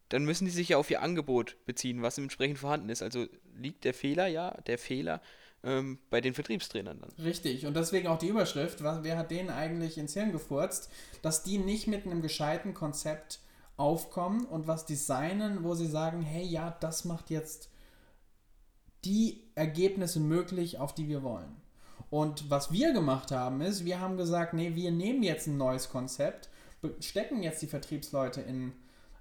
dann 0.10 0.26
müssen 0.26 0.46
die 0.46 0.52
sich 0.52 0.70
ja 0.70 0.78
auf 0.78 0.92
ihr 0.92 1.02
Angebot 1.02 1.56
beziehen, 1.66 2.02
was 2.02 2.18
entsprechend 2.18 2.60
vorhanden 2.60 2.90
ist. 2.90 3.02
Also 3.02 3.28
liegt 3.56 3.86
der 3.86 3.94
Fehler, 3.94 4.28
ja, 4.28 4.52
der 4.68 4.78
Fehler 4.78 5.22
ähm, 5.64 6.00
bei 6.10 6.22
den 6.22 6.34
Vertriebstrainern 6.34 7.00
dann. 7.00 7.12
Richtig, 7.24 7.66
und 7.66 7.76
deswegen 7.76 8.08
auch 8.08 8.20
die 8.20 8.28
Überschrift, 8.28 8.84
was, 8.84 9.04
wer 9.04 9.18
hat 9.18 9.32
denen 9.32 9.50
eigentlich 9.50 9.98
ins 9.98 10.14
Hirn 10.14 10.32
gefurzt, 10.32 10.90
dass 11.22 11.44
die 11.44 11.58
nicht 11.58 11.88
mit 11.88 12.06
einem 12.06 12.22
gescheiten 12.22 12.74
Konzept 12.74 13.40
aufkommen 13.76 14.46
und 14.46 14.68
was 14.68 14.86
designen, 14.86 15.64
wo 15.64 15.76
sie 15.76 15.88
sagen, 15.88 16.22
hey, 16.22 16.44
ja, 16.44 16.76
das 16.80 17.06
macht 17.06 17.30
jetzt 17.30 17.70
die 19.06 19.44
Ergebnisse 19.56 20.20
möglich, 20.20 20.80
auf 20.80 20.94
die 20.94 21.08
wir 21.08 21.24
wollen. 21.24 21.56
Und 22.10 22.50
was 22.50 22.72
wir 22.72 22.94
gemacht 22.94 23.32
haben, 23.32 23.62
ist, 23.62 23.86
wir 23.86 24.00
haben 24.00 24.18
gesagt, 24.18 24.54
nee, 24.54 24.76
wir 24.76 24.92
nehmen 24.92 25.24
jetzt 25.24 25.48
ein 25.48 25.58
neues 25.58 25.90
Konzept, 25.90 26.50
stecken 27.00 27.44
jetzt 27.44 27.62
die 27.62 27.68
Vertriebsleute 27.68 28.42
in 28.42 28.74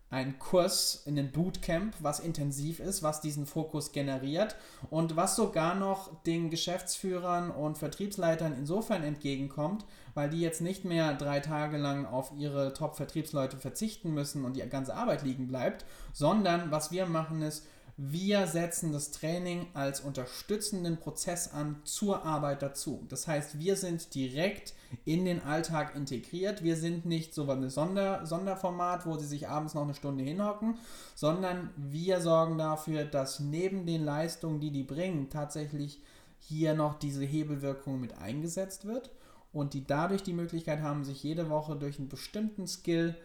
einen 0.09 0.39
Kurs, 0.39 1.03
in 1.05 1.19
ein 1.19 1.33
Bootcamp, 1.33 1.95
was 2.01 2.21
intensiv 2.21 2.79
ist, 2.79 3.03
was 3.03 3.21
diesen 3.21 3.45
Fokus 3.45 3.91
generiert 3.91 4.55
und 4.89 5.17
was 5.17 5.35
sogar 5.35 5.75
noch 5.75 6.23
den 6.23 6.49
Geschäftsführern 6.49 7.51
und 7.51 7.77
Vertriebsleitern 7.77 8.55
insofern 8.57 9.03
entgegenkommt, 9.03 9.85
weil 10.15 10.31
die 10.31 10.41
jetzt 10.41 10.61
nicht 10.61 10.85
mehr 10.85 11.15
drei 11.15 11.41
Tage 11.41 11.77
lang 11.77 12.07
auf 12.07 12.33
ihre 12.37 12.73
Top-Vertriebsleute 12.73 13.57
verzichten 13.57 14.15
müssen 14.15 14.45
und 14.45 14.57
die 14.57 14.69
ganze 14.69 14.95
Arbeit 14.95 15.23
liegen 15.23 15.49
bleibt, 15.49 15.85
sondern 16.13 16.71
was 16.71 16.93
wir 16.93 17.07
machen 17.07 17.43
ist, 17.43 17.67
wir 17.99 18.47
setzen 18.47 18.93
das 18.93 19.11
Training 19.11 19.69
als 19.73 20.01
unterstützenden 20.01 20.99
Prozess 20.99 21.53
an 21.53 21.81
zur 21.85 22.27
Arbeit 22.27 22.61
dazu. 22.61 23.07
Das 23.09 23.27
heißt, 23.27 23.59
wir 23.59 23.75
sind 23.77 24.15
direkt 24.15 24.75
in 25.07 25.25
den 25.25 25.43
Alltag 25.43 25.95
integriert. 25.95 26.63
Wir 26.63 26.77
sind 26.77 27.07
nicht 27.07 27.33
so 27.33 27.51
ein 27.51 27.71
Sonder 27.71 28.27
Sonderformat, 28.27 29.07
wo 29.07 29.17
sie 29.17 29.27
sich 29.27 29.49
abends 29.49 29.73
noch 29.73 29.85
eine 29.85 29.95
Stunde 29.95 30.25
hinhocken, 30.25 30.77
sondern 31.15 31.71
wir 31.77 32.21
sorgen 32.21 32.59
dafür, 32.59 33.07
dass 33.07 33.41
neben 33.41 33.87
den 33.87 34.05
Leistungen, 34.05 34.61
die 34.61 34.71
die 34.71 34.85
bringen, 34.85 35.31
tatsächlich 35.31 36.03
hier 36.39 36.75
noch 36.75 36.99
diese 36.99 37.25
Hebelwirkung 37.25 37.99
mit 37.99 38.19
eingesetzt 38.19 38.85
wird 38.85 39.11
und 39.55 39.73
die 39.73 39.87
dadurch 39.87 40.23
die 40.23 40.35
Möglichkeit 40.35 40.81
haben, 40.81 41.03
sich 41.03 41.23
jede 41.23 41.49
Woche 41.49 41.77
durch 41.77 41.99
einen 41.99 42.11
bestimmten 42.11 42.67
Skill 42.67 43.17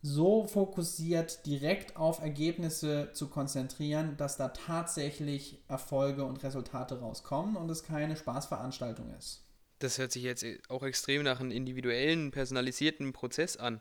so 0.00 0.46
fokussiert 0.46 1.44
direkt 1.44 1.96
auf 1.96 2.20
Ergebnisse 2.20 3.10
zu 3.12 3.28
konzentrieren, 3.28 4.16
dass 4.16 4.36
da 4.36 4.48
tatsächlich 4.48 5.62
Erfolge 5.68 6.24
und 6.24 6.42
Resultate 6.42 7.00
rauskommen 7.00 7.56
und 7.56 7.68
es 7.70 7.82
keine 7.82 8.16
Spaßveranstaltung 8.16 9.12
ist. 9.18 9.42
Das 9.80 9.98
hört 9.98 10.12
sich 10.12 10.22
jetzt 10.22 10.44
auch 10.68 10.82
extrem 10.82 11.22
nach 11.22 11.40
einem 11.40 11.50
individuellen, 11.50 12.30
personalisierten 12.30 13.12
Prozess 13.12 13.56
an. 13.56 13.80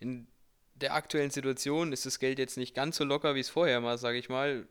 In 0.00 0.26
der 0.74 0.94
aktuellen 0.94 1.30
Situation 1.30 1.92
ist 1.92 2.06
das 2.06 2.18
Geld 2.18 2.38
jetzt 2.38 2.56
nicht 2.56 2.74
ganz 2.74 2.96
so 2.96 3.04
locker, 3.04 3.34
wie 3.34 3.40
es 3.40 3.48
vorher 3.48 3.82
war, 3.82 3.98
sage 3.98 4.18
ich 4.18 4.28
mal. 4.28 4.66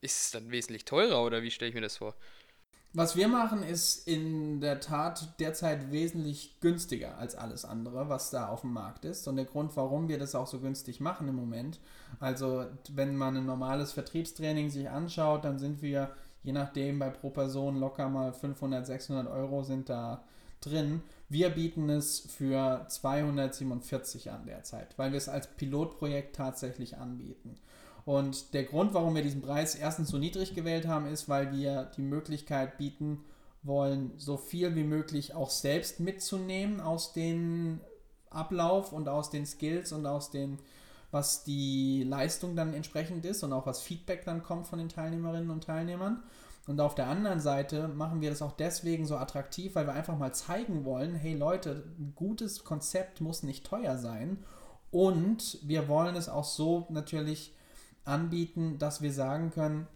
Ist 0.00 0.20
es 0.20 0.30
dann 0.30 0.50
wesentlich 0.52 0.84
teurer 0.84 1.24
oder 1.24 1.42
wie 1.42 1.50
stelle 1.50 1.70
ich 1.70 1.74
mir 1.74 1.80
das 1.80 1.96
vor? 1.96 2.14
Was 2.94 3.16
wir 3.16 3.28
machen, 3.28 3.62
ist 3.62 4.08
in 4.08 4.60
der 4.60 4.80
Tat 4.80 5.38
derzeit 5.40 5.92
wesentlich 5.92 6.58
günstiger 6.60 7.18
als 7.18 7.34
alles 7.34 7.66
andere, 7.66 8.08
was 8.08 8.30
da 8.30 8.48
auf 8.48 8.62
dem 8.62 8.72
Markt 8.72 9.04
ist. 9.04 9.28
Und 9.28 9.36
der 9.36 9.44
Grund, 9.44 9.76
warum 9.76 10.08
wir 10.08 10.18
das 10.18 10.34
auch 10.34 10.46
so 10.46 10.58
günstig 10.58 10.98
machen 10.98 11.28
im 11.28 11.36
Moment, 11.36 11.80
also 12.18 12.64
wenn 12.90 13.14
man 13.14 13.36
ein 13.36 13.46
normales 13.46 13.92
Vertriebstraining 13.92 14.70
sich 14.70 14.88
anschaut, 14.88 15.44
dann 15.44 15.58
sind 15.58 15.82
wir, 15.82 16.10
je 16.42 16.52
nachdem, 16.52 16.98
bei 16.98 17.10
pro 17.10 17.28
Person 17.28 17.78
locker 17.78 18.08
mal 18.08 18.32
500, 18.32 18.86
600 18.86 19.28
Euro 19.28 19.62
sind 19.62 19.90
da 19.90 20.24
drin. 20.62 21.02
Wir 21.28 21.50
bieten 21.50 21.90
es 21.90 22.20
für 22.20 22.86
247 22.88 24.30
an 24.30 24.46
derzeit, 24.46 24.96
weil 24.96 25.12
wir 25.12 25.18
es 25.18 25.28
als 25.28 25.46
Pilotprojekt 25.46 26.36
tatsächlich 26.36 26.96
anbieten. 26.96 27.56
Und 28.08 28.54
der 28.54 28.64
Grund, 28.64 28.94
warum 28.94 29.14
wir 29.14 29.22
diesen 29.22 29.42
Preis 29.42 29.74
erstens 29.74 30.08
so 30.08 30.16
niedrig 30.16 30.54
gewählt 30.54 30.88
haben, 30.88 31.04
ist, 31.04 31.28
weil 31.28 31.52
wir 31.52 31.90
die 31.94 32.00
Möglichkeit 32.00 32.78
bieten 32.78 33.22
wollen, 33.62 34.12
so 34.16 34.38
viel 34.38 34.74
wie 34.76 34.82
möglich 34.82 35.34
auch 35.34 35.50
selbst 35.50 36.00
mitzunehmen 36.00 36.80
aus 36.80 37.12
dem 37.12 37.82
Ablauf 38.30 38.94
und 38.94 39.10
aus 39.10 39.28
den 39.28 39.44
Skills 39.44 39.92
und 39.92 40.06
aus 40.06 40.30
den, 40.30 40.56
was 41.10 41.44
die 41.44 42.02
Leistung 42.02 42.56
dann 42.56 42.72
entsprechend 42.72 43.26
ist 43.26 43.42
und 43.42 43.52
auch 43.52 43.66
was 43.66 43.82
Feedback 43.82 44.24
dann 44.24 44.42
kommt 44.42 44.66
von 44.66 44.78
den 44.78 44.88
Teilnehmerinnen 44.88 45.50
und 45.50 45.64
Teilnehmern. 45.64 46.22
Und 46.66 46.80
auf 46.80 46.94
der 46.94 47.08
anderen 47.08 47.40
Seite 47.40 47.88
machen 47.88 48.22
wir 48.22 48.30
das 48.30 48.40
auch 48.40 48.52
deswegen 48.52 49.04
so 49.04 49.18
attraktiv, 49.18 49.74
weil 49.74 49.86
wir 49.86 49.92
einfach 49.92 50.16
mal 50.16 50.32
zeigen 50.32 50.86
wollen, 50.86 51.14
hey 51.14 51.34
Leute, 51.34 51.84
ein 51.98 52.14
gutes 52.16 52.64
Konzept 52.64 53.20
muss 53.20 53.42
nicht 53.42 53.66
teuer 53.66 53.98
sein. 53.98 54.38
Und 54.90 55.58
wir 55.62 55.88
wollen 55.88 56.16
es 56.16 56.30
auch 56.30 56.44
so 56.44 56.86
natürlich 56.88 57.52
anbieten, 58.08 58.78
dass 58.78 59.02
wir 59.02 59.12
sagen 59.12 59.50
können, 59.50 59.86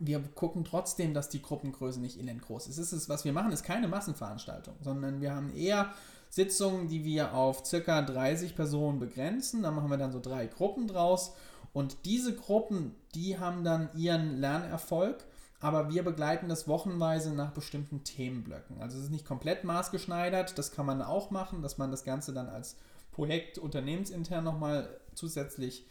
wir 0.00 0.20
gucken 0.20 0.64
trotzdem, 0.64 1.14
dass 1.14 1.28
die 1.28 1.42
Gruppengröße 1.42 2.00
nicht 2.00 2.18
elend 2.18 2.42
groß 2.42 2.68
ist. 2.68 2.78
ist. 2.78 3.08
Was 3.08 3.24
wir 3.24 3.32
machen, 3.32 3.52
ist 3.52 3.62
keine 3.62 3.88
Massenveranstaltung, 3.88 4.74
sondern 4.80 5.20
wir 5.20 5.34
haben 5.34 5.54
eher 5.54 5.92
Sitzungen, 6.30 6.88
die 6.88 7.04
wir 7.04 7.34
auf 7.34 7.66
circa 7.66 8.00
30 8.00 8.56
Personen 8.56 8.98
begrenzen. 8.98 9.62
Da 9.62 9.70
machen 9.70 9.90
wir 9.90 9.98
dann 9.98 10.12
so 10.12 10.20
drei 10.20 10.46
Gruppen 10.46 10.86
draus. 10.86 11.34
Und 11.72 12.04
diese 12.04 12.34
Gruppen, 12.34 12.94
die 13.14 13.38
haben 13.38 13.64
dann 13.64 13.90
ihren 13.94 14.38
Lernerfolg, 14.38 15.24
aber 15.60 15.90
wir 15.90 16.02
begleiten 16.02 16.48
das 16.48 16.68
wochenweise 16.68 17.32
nach 17.34 17.52
bestimmten 17.52 18.04
Themenblöcken. 18.04 18.80
Also 18.80 18.98
es 18.98 19.04
ist 19.04 19.10
nicht 19.10 19.26
komplett 19.26 19.64
maßgeschneidert, 19.64 20.58
das 20.58 20.72
kann 20.72 20.86
man 20.86 21.02
auch 21.02 21.30
machen, 21.30 21.62
dass 21.62 21.78
man 21.78 21.90
das 21.90 22.04
Ganze 22.04 22.32
dann 22.32 22.48
als 22.48 22.76
Projekt 23.12 23.58
unternehmensintern 23.58 24.42
nochmal 24.42 24.88
zusätzlich 25.14 25.86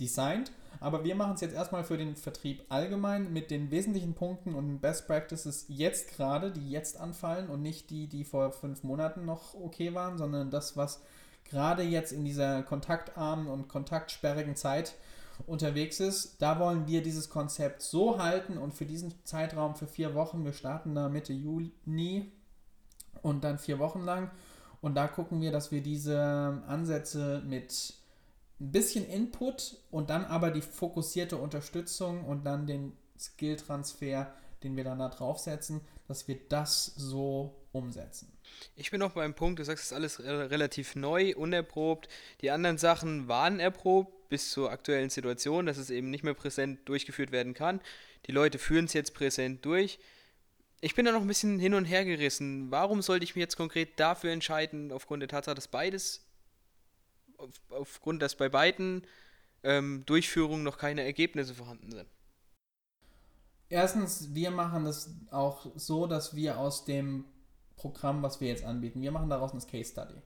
designt. 0.00 0.52
Aber 0.80 1.02
wir 1.02 1.16
machen 1.16 1.34
es 1.34 1.40
jetzt 1.40 1.54
erstmal 1.54 1.82
für 1.82 1.96
den 1.96 2.14
Vertrieb 2.14 2.64
allgemein 2.68 3.32
mit 3.32 3.50
den 3.50 3.70
wesentlichen 3.70 4.14
Punkten 4.14 4.54
und 4.54 4.80
Best 4.80 5.06
Practices 5.06 5.64
jetzt 5.68 6.14
gerade, 6.16 6.52
die 6.52 6.70
jetzt 6.70 7.00
anfallen 7.00 7.48
und 7.48 7.62
nicht 7.62 7.90
die, 7.90 8.06
die 8.06 8.24
vor 8.24 8.52
fünf 8.52 8.84
Monaten 8.84 9.24
noch 9.24 9.54
okay 9.54 9.94
waren, 9.94 10.18
sondern 10.18 10.50
das, 10.50 10.76
was 10.76 11.00
gerade 11.44 11.82
jetzt 11.82 12.12
in 12.12 12.24
dieser 12.24 12.62
kontaktarmen 12.62 13.48
und 13.48 13.68
kontaktsperrigen 13.68 14.54
Zeit 14.54 14.94
unterwegs 15.46 16.00
ist. 16.00 16.40
Da 16.40 16.58
wollen 16.58 16.86
wir 16.86 17.02
dieses 17.02 17.28
Konzept 17.28 17.82
so 17.82 18.22
halten 18.22 18.58
und 18.58 18.74
für 18.74 18.86
diesen 18.86 19.14
Zeitraum 19.24 19.74
für 19.74 19.86
vier 19.86 20.14
Wochen, 20.14 20.44
wir 20.44 20.52
starten 20.52 20.94
da 20.94 21.08
Mitte 21.08 21.32
Juni 21.32 22.32
und 23.22 23.44
dann 23.44 23.58
vier 23.58 23.78
Wochen 23.78 24.04
lang. 24.04 24.30
Und 24.80 24.94
da 24.94 25.08
gucken 25.08 25.40
wir, 25.40 25.50
dass 25.50 25.72
wir 25.72 25.82
diese 25.82 26.62
Ansätze 26.66 27.42
mit 27.44 27.94
ein 28.60 28.72
bisschen 28.72 29.08
Input 29.08 29.76
und 29.90 30.10
dann 30.10 30.24
aber 30.24 30.50
die 30.50 30.62
fokussierte 30.62 31.36
Unterstützung 31.36 32.24
und 32.24 32.44
dann 32.44 32.66
den 32.66 32.92
Skill-Transfer, 33.18 34.32
den 34.62 34.76
wir 34.76 34.84
dann 34.84 34.98
da 34.98 35.08
draufsetzen, 35.08 35.80
dass 36.08 36.26
wir 36.26 36.38
das 36.48 36.86
so 36.96 37.54
umsetzen. 37.72 38.32
Ich 38.74 38.90
bin 38.90 39.00
noch 39.00 39.12
beim 39.12 39.34
Punkt, 39.34 39.58
du 39.58 39.64
sagst, 39.64 39.84
es 39.84 39.90
ist 39.90 39.96
alles 39.96 40.20
relativ 40.20 40.96
neu, 40.96 41.34
unerprobt. 41.36 42.08
Die 42.40 42.50
anderen 42.50 42.78
Sachen 42.78 43.28
waren 43.28 43.60
erprobt 43.60 44.28
bis 44.28 44.50
zur 44.50 44.70
aktuellen 44.70 45.10
Situation, 45.10 45.66
dass 45.66 45.78
es 45.78 45.90
eben 45.90 46.10
nicht 46.10 46.24
mehr 46.24 46.34
präsent 46.34 46.88
durchgeführt 46.88 47.30
werden 47.30 47.54
kann. 47.54 47.80
Die 48.26 48.32
Leute 48.32 48.58
führen 48.58 48.86
es 48.86 48.92
jetzt 48.92 49.14
präsent 49.14 49.64
durch. 49.64 49.98
Ich 50.80 50.94
bin 50.94 51.04
da 51.04 51.12
noch 51.12 51.22
ein 51.22 51.28
bisschen 51.28 51.58
hin 51.58 51.74
und 51.74 51.84
her 51.84 52.04
gerissen. 52.04 52.70
Warum 52.70 53.02
sollte 53.02 53.24
ich 53.24 53.34
mich 53.34 53.40
jetzt 53.40 53.56
konkret 53.56 53.98
dafür 53.98 54.30
entscheiden, 54.30 54.92
aufgrund 54.92 55.22
der 55.22 55.28
Tatsache, 55.28 55.54
dass 55.54 55.68
beides 55.68 56.27
auf, 57.38 57.50
aufgrund, 57.70 58.22
dass 58.22 58.36
bei 58.36 58.48
beiden 58.48 59.02
ähm, 59.62 60.04
Durchführungen 60.06 60.62
noch 60.62 60.78
keine 60.78 61.02
Ergebnisse 61.02 61.54
vorhanden 61.54 61.90
sind? 61.90 62.08
Erstens, 63.70 64.34
wir 64.34 64.50
machen 64.50 64.84
das 64.84 65.14
auch 65.30 65.66
so, 65.74 66.06
dass 66.06 66.34
wir 66.34 66.58
aus 66.58 66.84
dem 66.84 67.24
Programm, 67.76 68.22
was 68.22 68.40
wir 68.40 68.48
jetzt 68.48 68.64
anbieten, 68.64 69.02
wir 69.02 69.12
machen 69.12 69.30
daraus 69.30 69.52
eine 69.52 69.60
Case 69.60 69.92
Study. 69.92 70.20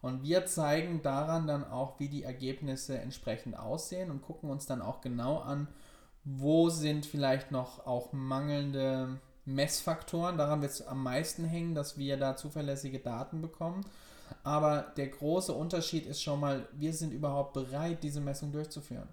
Und 0.00 0.22
wir 0.22 0.46
zeigen 0.46 1.02
daran 1.02 1.46
dann 1.46 1.64
auch, 1.64 1.98
wie 1.98 2.08
die 2.08 2.22
Ergebnisse 2.22 2.98
entsprechend 2.98 3.58
aussehen 3.58 4.10
und 4.10 4.22
gucken 4.22 4.48
uns 4.48 4.66
dann 4.66 4.80
auch 4.80 5.00
genau 5.00 5.38
an, 5.38 5.66
wo 6.24 6.68
sind 6.68 7.04
vielleicht 7.04 7.50
noch 7.50 7.84
auch 7.86 8.12
mangelnde 8.12 9.20
Messfaktoren. 9.44 10.38
Daran 10.38 10.62
wird 10.62 10.72
es 10.72 10.86
am 10.86 11.02
meisten 11.02 11.44
hängen, 11.44 11.74
dass 11.74 11.98
wir 11.98 12.16
da 12.16 12.36
zuverlässige 12.36 13.00
Daten 13.00 13.42
bekommen. 13.42 13.84
Aber 14.42 14.92
der 14.96 15.08
große 15.08 15.52
Unterschied 15.52 16.06
ist 16.06 16.22
schon 16.22 16.40
mal, 16.40 16.68
wir 16.72 16.92
sind 16.92 17.12
überhaupt 17.12 17.52
bereit, 17.52 18.02
diese 18.02 18.20
Messung 18.20 18.52
durchzuführen. 18.52 19.08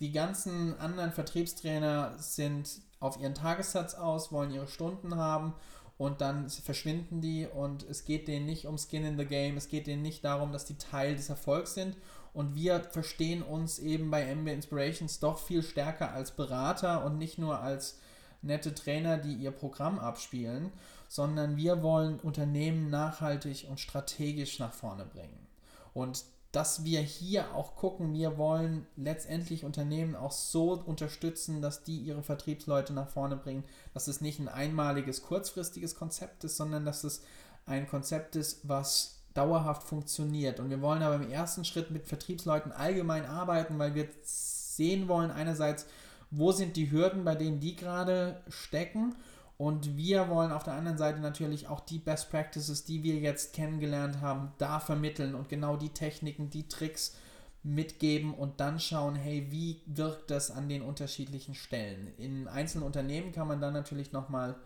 Die 0.00 0.12
ganzen 0.12 0.78
anderen 0.80 1.12
Vertriebstrainer 1.12 2.14
sind 2.18 2.80
auf 3.00 3.20
ihren 3.20 3.34
Tagessatz 3.34 3.94
aus, 3.94 4.32
wollen 4.32 4.50
ihre 4.50 4.68
Stunden 4.68 5.16
haben 5.16 5.54
und 5.98 6.22
dann 6.22 6.48
verschwinden 6.48 7.20
die 7.20 7.46
und 7.46 7.82
es 7.82 8.06
geht 8.06 8.26
denen 8.26 8.46
nicht 8.46 8.66
um 8.66 8.78
Skin 8.78 9.04
in 9.04 9.18
the 9.18 9.26
Game, 9.26 9.58
es 9.58 9.68
geht 9.68 9.86
denen 9.86 10.00
nicht 10.00 10.24
darum, 10.24 10.52
dass 10.52 10.64
die 10.64 10.78
Teil 10.78 11.16
des 11.16 11.28
Erfolgs 11.28 11.74
sind 11.74 11.96
und 12.32 12.54
wir 12.54 12.80
verstehen 12.80 13.42
uns 13.42 13.78
eben 13.78 14.10
bei 14.10 14.22
MB 14.22 14.48
Inspirations 14.48 15.18
doch 15.20 15.38
viel 15.38 15.62
stärker 15.62 16.12
als 16.12 16.30
Berater 16.30 17.04
und 17.04 17.18
nicht 17.18 17.36
nur 17.36 17.60
als 17.60 17.98
nette 18.42 18.74
Trainer, 18.74 19.18
die 19.18 19.34
ihr 19.34 19.50
Programm 19.50 19.98
abspielen 19.98 20.72
sondern 21.10 21.56
wir 21.56 21.82
wollen 21.82 22.20
Unternehmen 22.20 22.88
nachhaltig 22.88 23.66
und 23.68 23.80
strategisch 23.80 24.60
nach 24.60 24.72
vorne 24.72 25.04
bringen. 25.04 25.48
Und 25.92 26.24
dass 26.52 26.84
wir 26.84 27.00
hier 27.00 27.52
auch 27.52 27.74
gucken, 27.74 28.12
wir 28.12 28.38
wollen 28.38 28.86
letztendlich 28.94 29.64
Unternehmen 29.64 30.14
auch 30.14 30.30
so 30.30 30.72
unterstützen, 30.72 31.62
dass 31.62 31.82
die 31.82 31.98
ihre 31.98 32.22
Vertriebsleute 32.22 32.92
nach 32.92 33.08
vorne 33.08 33.36
bringen, 33.36 33.64
dass 33.92 34.06
es 34.06 34.20
nicht 34.20 34.38
ein 34.38 34.48
einmaliges, 34.48 35.22
kurzfristiges 35.22 35.96
Konzept 35.96 36.44
ist, 36.44 36.56
sondern 36.56 36.84
dass 36.84 37.02
es 37.02 37.22
ein 37.66 37.88
Konzept 37.88 38.36
ist, 38.36 38.68
was 38.68 39.18
dauerhaft 39.34 39.82
funktioniert. 39.82 40.60
Und 40.60 40.70
wir 40.70 40.80
wollen 40.80 41.02
aber 41.02 41.16
im 41.16 41.28
ersten 41.28 41.64
Schritt 41.64 41.90
mit 41.90 42.06
Vertriebsleuten 42.06 42.70
allgemein 42.70 43.26
arbeiten, 43.26 43.80
weil 43.80 43.96
wir 43.96 44.08
sehen 44.22 45.08
wollen, 45.08 45.32
einerseits, 45.32 45.86
wo 46.30 46.52
sind 46.52 46.76
die 46.76 46.90
Hürden, 46.90 47.24
bei 47.24 47.34
denen 47.34 47.60
die 47.60 47.76
gerade 47.76 48.40
stecken 48.48 49.14
und 49.60 49.96
wir 49.98 50.30
wollen 50.30 50.52
auf 50.52 50.64
der 50.64 50.72
anderen 50.72 50.96
Seite 50.96 51.20
natürlich 51.20 51.68
auch 51.68 51.80
die 51.80 51.98
Best 51.98 52.30
Practices, 52.30 52.84
die 52.84 53.02
wir 53.02 53.16
jetzt 53.16 53.52
kennengelernt 53.52 54.22
haben, 54.22 54.52
da 54.56 54.80
vermitteln 54.80 55.34
und 55.34 55.50
genau 55.50 55.76
die 55.76 55.90
Techniken, 55.90 56.48
die 56.48 56.66
Tricks 56.66 57.14
mitgeben 57.62 58.32
und 58.32 58.58
dann 58.58 58.80
schauen, 58.80 59.16
hey, 59.16 59.48
wie 59.50 59.82
wirkt 59.84 60.30
das 60.30 60.50
an 60.50 60.70
den 60.70 60.80
unterschiedlichen 60.80 61.54
Stellen. 61.54 62.10
In 62.16 62.48
einzelnen 62.48 62.86
Unternehmen 62.86 63.32
kann 63.32 63.48
man 63.48 63.60
dann 63.60 63.74
natürlich 63.74 64.12
nochmal 64.12 64.56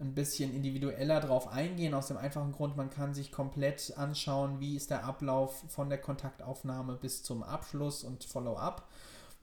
ein 0.00 0.14
bisschen 0.14 0.52
individueller 0.52 1.20
drauf 1.20 1.46
eingehen, 1.46 1.94
aus 1.94 2.08
dem 2.08 2.16
einfachen 2.16 2.50
Grund, 2.50 2.76
man 2.76 2.90
kann 2.90 3.14
sich 3.14 3.30
komplett 3.30 3.96
anschauen, 3.96 4.58
wie 4.58 4.74
ist 4.74 4.90
der 4.90 5.04
Ablauf 5.04 5.64
von 5.68 5.90
der 5.90 5.98
Kontaktaufnahme 5.98 6.94
bis 6.94 7.22
zum 7.22 7.44
Abschluss 7.44 8.02
und 8.02 8.24
Follow-up. 8.24 8.88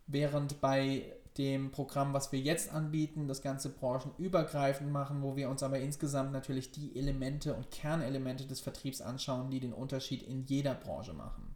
Während 0.08 0.60
bei 0.60 1.14
dem 1.38 1.72
Programm, 1.72 2.14
was 2.14 2.32
wir 2.32 2.40
jetzt 2.40 2.72
anbieten, 2.72 3.28
das 3.28 3.42
Ganze 3.42 3.70
branchenübergreifend 3.70 4.92
machen, 4.92 5.22
wo 5.22 5.36
wir 5.36 5.50
uns 5.50 5.64
aber 5.64 5.80
insgesamt 5.80 6.32
natürlich 6.32 6.72
die 6.72 6.98
Elemente 6.98 7.54
und 7.54 7.72
Kernelemente 7.72 8.46
des 8.46 8.62
Vertriebs 8.62 9.02
anschauen, 9.02 9.50
die 9.50 9.60
den 9.60 9.74
Unterschied 9.74 10.24
in 10.24 10.46
jeder 10.46 10.74
Branche 10.74 11.14
machen. 11.14 11.56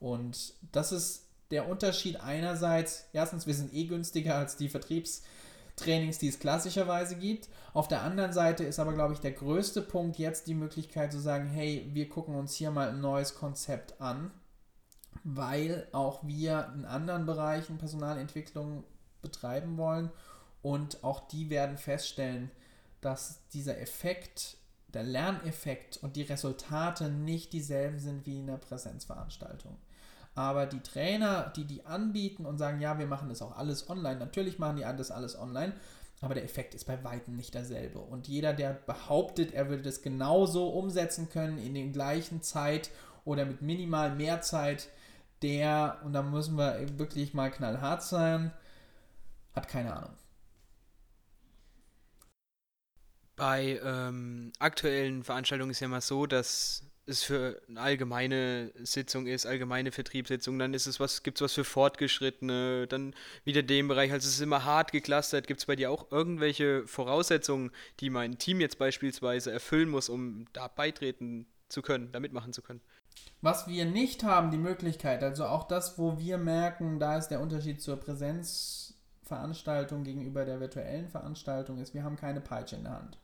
Und 0.00 0.54
das 0.72 0.90
ist 0.90 1.28
der 1.52 1.68
Unterschied 1.68 2.20
einerseits, 2.20 3.04
erstens, 3.12 3.46
wir 3.46 3.54
sind 3.54 3.72
eh 3.72 3.84
günstiger 3.84 4.36
als 4.36 4.56
die 4.56 4.68
Vertriebstrainings, 4.68 6.18
die 6.18 6.28
es 6.28 6.40
klassischerweise 6.40 7.14
gibt. 7.14 7.48
Auf 7.74 7.86
der 7.86 8.02
anderen 8.02 8.32
Seite 8.32 8.64
ist 8.64 8.80
aber, 8.80 8.92
glaube 8.92 9.14
ich, 9.14 9.20
der 9.20 9.32
größte 9.32 9.82
Punkt 9.82 10.18
jetzt 10.18 10.48
die 10.48 10.54
Möglichkeit 10.54 11.12
zu 11.12 11.20
sagen, 11.20 11.46
hey, 11.46 11.88
wir 11.92 12.08
gucken 12.08 12.34
uns 12.34 12.54
hier 12.54 12.72
mal 12.72 12.88
ein 12.88 13.00
neues 13.00 13.36
Konzept 13.36 14.00
an, 14.00 14.32
weil 15.22 15.86
auch 15.92 16.26
wir 16.26 16.72
in 16.74 16.84
anderen 16.84 17.26
Bereichen 17.26 17.78
Personalentwicklung 17.78 18.82
betreiben 19.22 19.76
wollen. 19.76 20.10
Und 20.60 21.02
auch 21.02 21.20
die 21.28 21.50
werden 21.50 21.76
feststellen, 21.76 22.50
dass 23.00 23.40
dieser 23.48 23.80
Effekt, 23.80 24.56
der 24.88 25.02
Lerneffekt 25.02 25.98
und 26.02 26.16
die 26.16 26.22
Resultate 26.22 27.08
nicht 27.08 27.52
dieselben 27.52 27.98
sind 27.98 28.26
wie 28.26 28.40
in 28.40 28.46
der 28.46 28.58
Präsenzveranstaltung. 28.58 29.76
Aber 30.34 30.66
die 30.66 30.80
Trainer, 30.80 31.52
die 31.56 31.64
die 31.64 31.84
anbieten 31.84 32.46
und 32.46 32.58
sagen, 32.58 32.80
ja, 32.80 32.98
wir 32.98 33.06
machen 33.06 33.28
das 33.28 33.42
auch 33.42 33.56
alles 33.56 33.88
online, 33.90 34.18
natürlich 34.18 34.58
machen 34.58 34.76
die 34.76 34.82
das 34.82 35.10
alles 35.10 35.38
online, 35.38 35.74
aber 36.20 36.34
der 36.34 36.44
Effekt 36.44 36.74
ist 36.74 36.84
bei 36.86 37.02
weitem 37.02 37.36
nicht 37.36 37.54
derselbe. 37.54 37.98
Und 37.98 38.28
jeder, 38.28 38.52
der 38.52 38.72
behauptet, 38.72 39.52
er 39.52 39.68
würde 39.68 39.82
das 39.82 40.02
genauso 40.02 40.68
umsetzen 40.68 41.28
können 41.28 41.58
in 41.58 41.74
der 41.74 41.88
gleichen 41.88 42.42
Zeit 42.42 42.90
oder 43.24 43.44
mit 43.44 43.60
minimal 43.60 44.14
mehr 44.14 44.40
Zeit, 44.40 44.88
der, 45.42 45.98
und 46.04 46.12
da 46.12 46.22
müssen 46.22 46.56
wir 46.56 46.98
wirklich 46.98 47.34
mal 47.34 47.50
knallhart 47.50 48.02
sein, 48.02 48.52
hat 49.54 49.68
keine 49.68 49.94
Ahnung. 49.94 50.16
Bei 53.36 53.80
ähm, 53.82 54.52
aktuellen 54.58 55.24
Veranstaltungen 55.24 55.70
ist 55.70 55.80
ja 55.80 55.86
immer 55.86 56.00
so, 56.00 56.26
dass 56.26 56.84
es 57.06 57.24
für 57.24 57.60
eine 57.68 57.80
allgemeine 57.80 58.72
Sitzung 58.82 59.26
ist, 59.26 59.46
allgemeine 59.46 59.90
Vertriebssitzung, 59.90 60.58
dann 60.58 60.74
ist 60.74 60.86
es 60.86 61.00
was, 61.00 61.22
gibt 61.22 61.38
es 61.38 61.42
was 61.42 61.52
für 61.54 61.64
Fortgeschrittene, 61.64 62.86
dann 62.86 63.14
wieder 63.44 63.62
den 63.62 63.88
Bereich, 63.88 64.12
also 64.12 64.26
es 64.26 64.34
ist 64.34 64.40
immer 64.40 64.64
hart 64.64 64.92
geklustert. 64.92 65.46
Gibt 65.46 65.60
es 65.60 65.66
bei 65.66 65.76
dir 65.76 65.90
auch 65.90 66.12
irgendwelche 66.12 66.86
Voraussetzungen, 66.86 67.72
die 68.00 68.10
mein 68.10 68.38
Team 68.38 68.60
jetzt 68.60 68.78
beispielsweise 68.78 69.50
erfüllen 69.50 69.88
muss, 69.88 70.08
um 70.08 70.46
da 70.52 70.68
beitreten 70.68 71.46
zu 71.68 71.82
können, 71.82 72.12
da 72.12 72.20
mitmachen 72.20 72.52
zu 72.52 72.62
können? 72.62 72.80
Was 73.40 73.66
wir 73.66 73.84
nicht 73.84 74.22
haben, 74.22 74.50
die 74.50 74.58
Möglichkeit, 74.58 75.22
also 75.24 75.46
auch 75.46 75.66
das, 75.66 75.98
wo 75.98 76.18
wir 76.18 76.38
merken, 76.38 77.00
da 77.00 77.18
ist 77.18 77.28
der 77.28 77.40
Unterschied 77.40 77.82
zur 77.82 77.96
Präsenz 77.96 78.91
Veranstaltung 79.32 80.04
gegenüber 80.04 80.44
der 80.44 80.60
virtuellen 80.60 81.08
Veranstaltung 81.08 81.78
ist, 81.78 81.94
wir 81.94 82.04
haben 82.04 82.16
keine 82.16 82.42
Peitsche 82.42 82.76
in 82.76 82.84
der 82.84 82.92
Hand. 82.92 83.16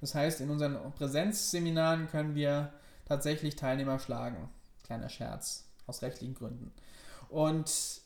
Das 0.00 0.14
heißt, 0.14 0.40
in 0.40 0.50
unseren 0.50 0.92
Präsenzseminaren 0.92 2.06
können 2.06 2.36
wir 2.36 2.72
tatsächlich 3.06 3.56
Teilnehmer 3.56 3.98
schlagen. 3.98 4.48
Kleiner 4.84 5.08
Scherz, 5.08 5.64
aus 5.88 6.02
rechtlichen 6.02 6.34
Gründen. 6.34 6.72
Und 7.28 8.02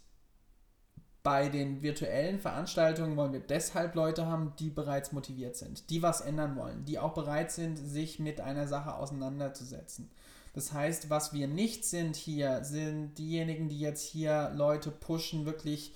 bei 1.23 1.51
den 1.51 1.83
virtuellen 1.83 2.41
Veranstaltungen 2.41 3.19
wollen 3.19 3.35
wir 3.35 3.41
deshalb 3.41 3.95
Leute 3.95 4.25
haben, 4.25 4.55
die 4.59 4.71
bereits 4.71 5.13
motiviert 5.13 5.57
sind, 5.57 5.91
die 5.91 6.01
was 6.01 6.23
ändern 6.23 6.57
wollen, 6.57 6.87
die 6.87 6.99
auch 6.99 7.13
bereit 7.13 7.53
sind, 7.53 7.77
sich 7.77 8.19
mit 8.19 8.41
einer 8.41 8.67
Sache 8.67 8.95
auseinanderzusetzen. 8.95 10.11
Das 10.55 10.73
heißt, 10.73 11.11
was 11.11 11.35
wir 11.35 11.49
nicht 11.49 11.85
sind 11.85 12.17
hier, 12.17 12.65
sind 12.65 13.19
diejenigen, 13.19 13.69
die 13.69 13.79
jetzt 13.79 14.09
hier 14.09 14.51
Leute 14.55 14.91
pushen, 14.91 15.45
wirklich 15.45 15.93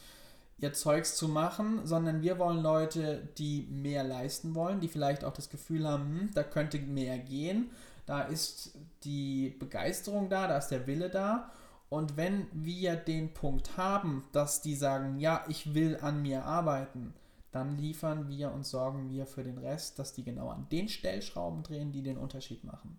ihr 0.58 0.72
Zeugs 0.72 1.16
zu 1.16 1.28
machen, 1.28 1.80
sondern 1.84 2.22
wir 2.22 2.38
wollen 2.38 2.62
Leute, 2.62 3.28
die 3.38 3.66
mehr 3.70 4.04
leisten 4.04 4.54
wollen, 4.54 4.80
die 4.80 4.88
vielleicht 4.88 5.24
auch 5.24 5.32
das 5.32 5.50
Gefühl 5.50 5.86
haben, 5.88 6.04
hm, 6.04 6.30
da 6.34 6.42
könnte 6.42 6.78
mehr 6.78 7.18
gehen, 7.18 7.70
da 8.06 8.22
ist 8.22 8.76
die 9.02 9.56
Begeisterung 9.58 10.28
da, 10.28 10.46
da 10.46 10.58
ist 10.58 10.68
der 10.68 10.86
Wille 10.86 11.10
da. 11.10 11.50
Und 11.88 12.16
wenn 12.16 12.48
wir 12.52 12.96
den 12.96 13.34
Punkt 13.34 13.76
haben, 13.76 14.24
dass 14.32 14.62
die 14.62 14.74
sagen, 14.74 15.18
ja, 15.18 15.44
ich 15.48 15.74
will 15.74 15.98
an 16.00 16.22
mir 16.22 16.44
arbeiten, 16.44 17.14
dann 17.52 17.76
liefern 17.78 18.28
wir 18.28 18.50
und 18.52 18.66
sorgen 18.66 19.10
wir 19.10 19.26
für 19.26 19.44
den 19.44 19.58
Rest, 19.58 19.98
dass 19.98 20.12
die 20.12 20.24
genau 20.24 20.48
an 20.48 20.66
den 20.72 20.88
Stellschrauben 20.88 21.62
drehen, 21.62 21.92
die 21.92 22.02
den 22.02 22.18
Unterschied 22.18 22.64
machen. 22.64 22.98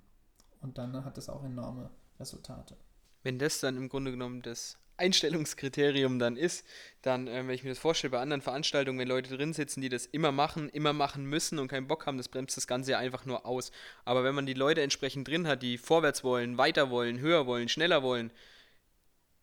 Und 0.62 0.78
dann 0.78 1.04
hat 1.04 1.18
es 1.18 1.30
auch 1.30 1.44
enorme 1.44 1.90
Resultate. 2.20 2.78
Wenn 3.22 3.38
das 3.38 3.60
dann 3.60 3.76
im 3.76 3.90
Grunde 3.90 4.12
genommen 4.12 4.42
das 4.42 4.78
Einstellungskriterium 4.98 6.20
dann 6.20 6.38
ist, 6.38 6.66
dann, 7.02 7.28
äh, 7.28 7.48
wenn 7.48 7.54
ich 7.54 7.64
mir 7.64 7.70
das 7.70 7.80
vorstelle, 7.80 8.12
bei 8.12 8.20
anderen 8.20 8.42
Veranstaltungen, 8.42 9.00
wenn 9.00 9.08
Leute 9.08 9.36
drin 9.36 9.54
sitzen, 9.54 9.82
die 9.82 9.90
das 9.90 10.06
immer 10.06 10.32
machen, 10.32 10.70
immer 10.70 10.94
machen 10.94 11.26
müssen 11.26 11.60
und 11.60 11.68
keinen 11.68 11.88
Bock 11.88 12.06
haben, 12.06 12.18
das 12.18 12.30
bremst 12.30 12.58
das 12.58 12.68
Ganze 12.68 12.92
ja 12.92 13.00
einfach 13.00 13.26
nur 13.26 13.46
aus. 13.46 13.72
Aber 14.06 14.24
wenn 14.24 14.36
man 14.36 14.46
die 14.46 14.54
Leute 14.54 14.82
entsprechend 14.82 15.28
drin 15.28 15.48
hat, 15.48 15.62
die 15.62 15.78
vorwärts 15.78 16.24
wollen, 16.24 16.58
weiter 16.58 16.90
wollen, 16.90 17.20
höher 17.20 17.46
wollen, 17.46 17.70
schneller 17.70 18.04
wollen, 18.04 18.32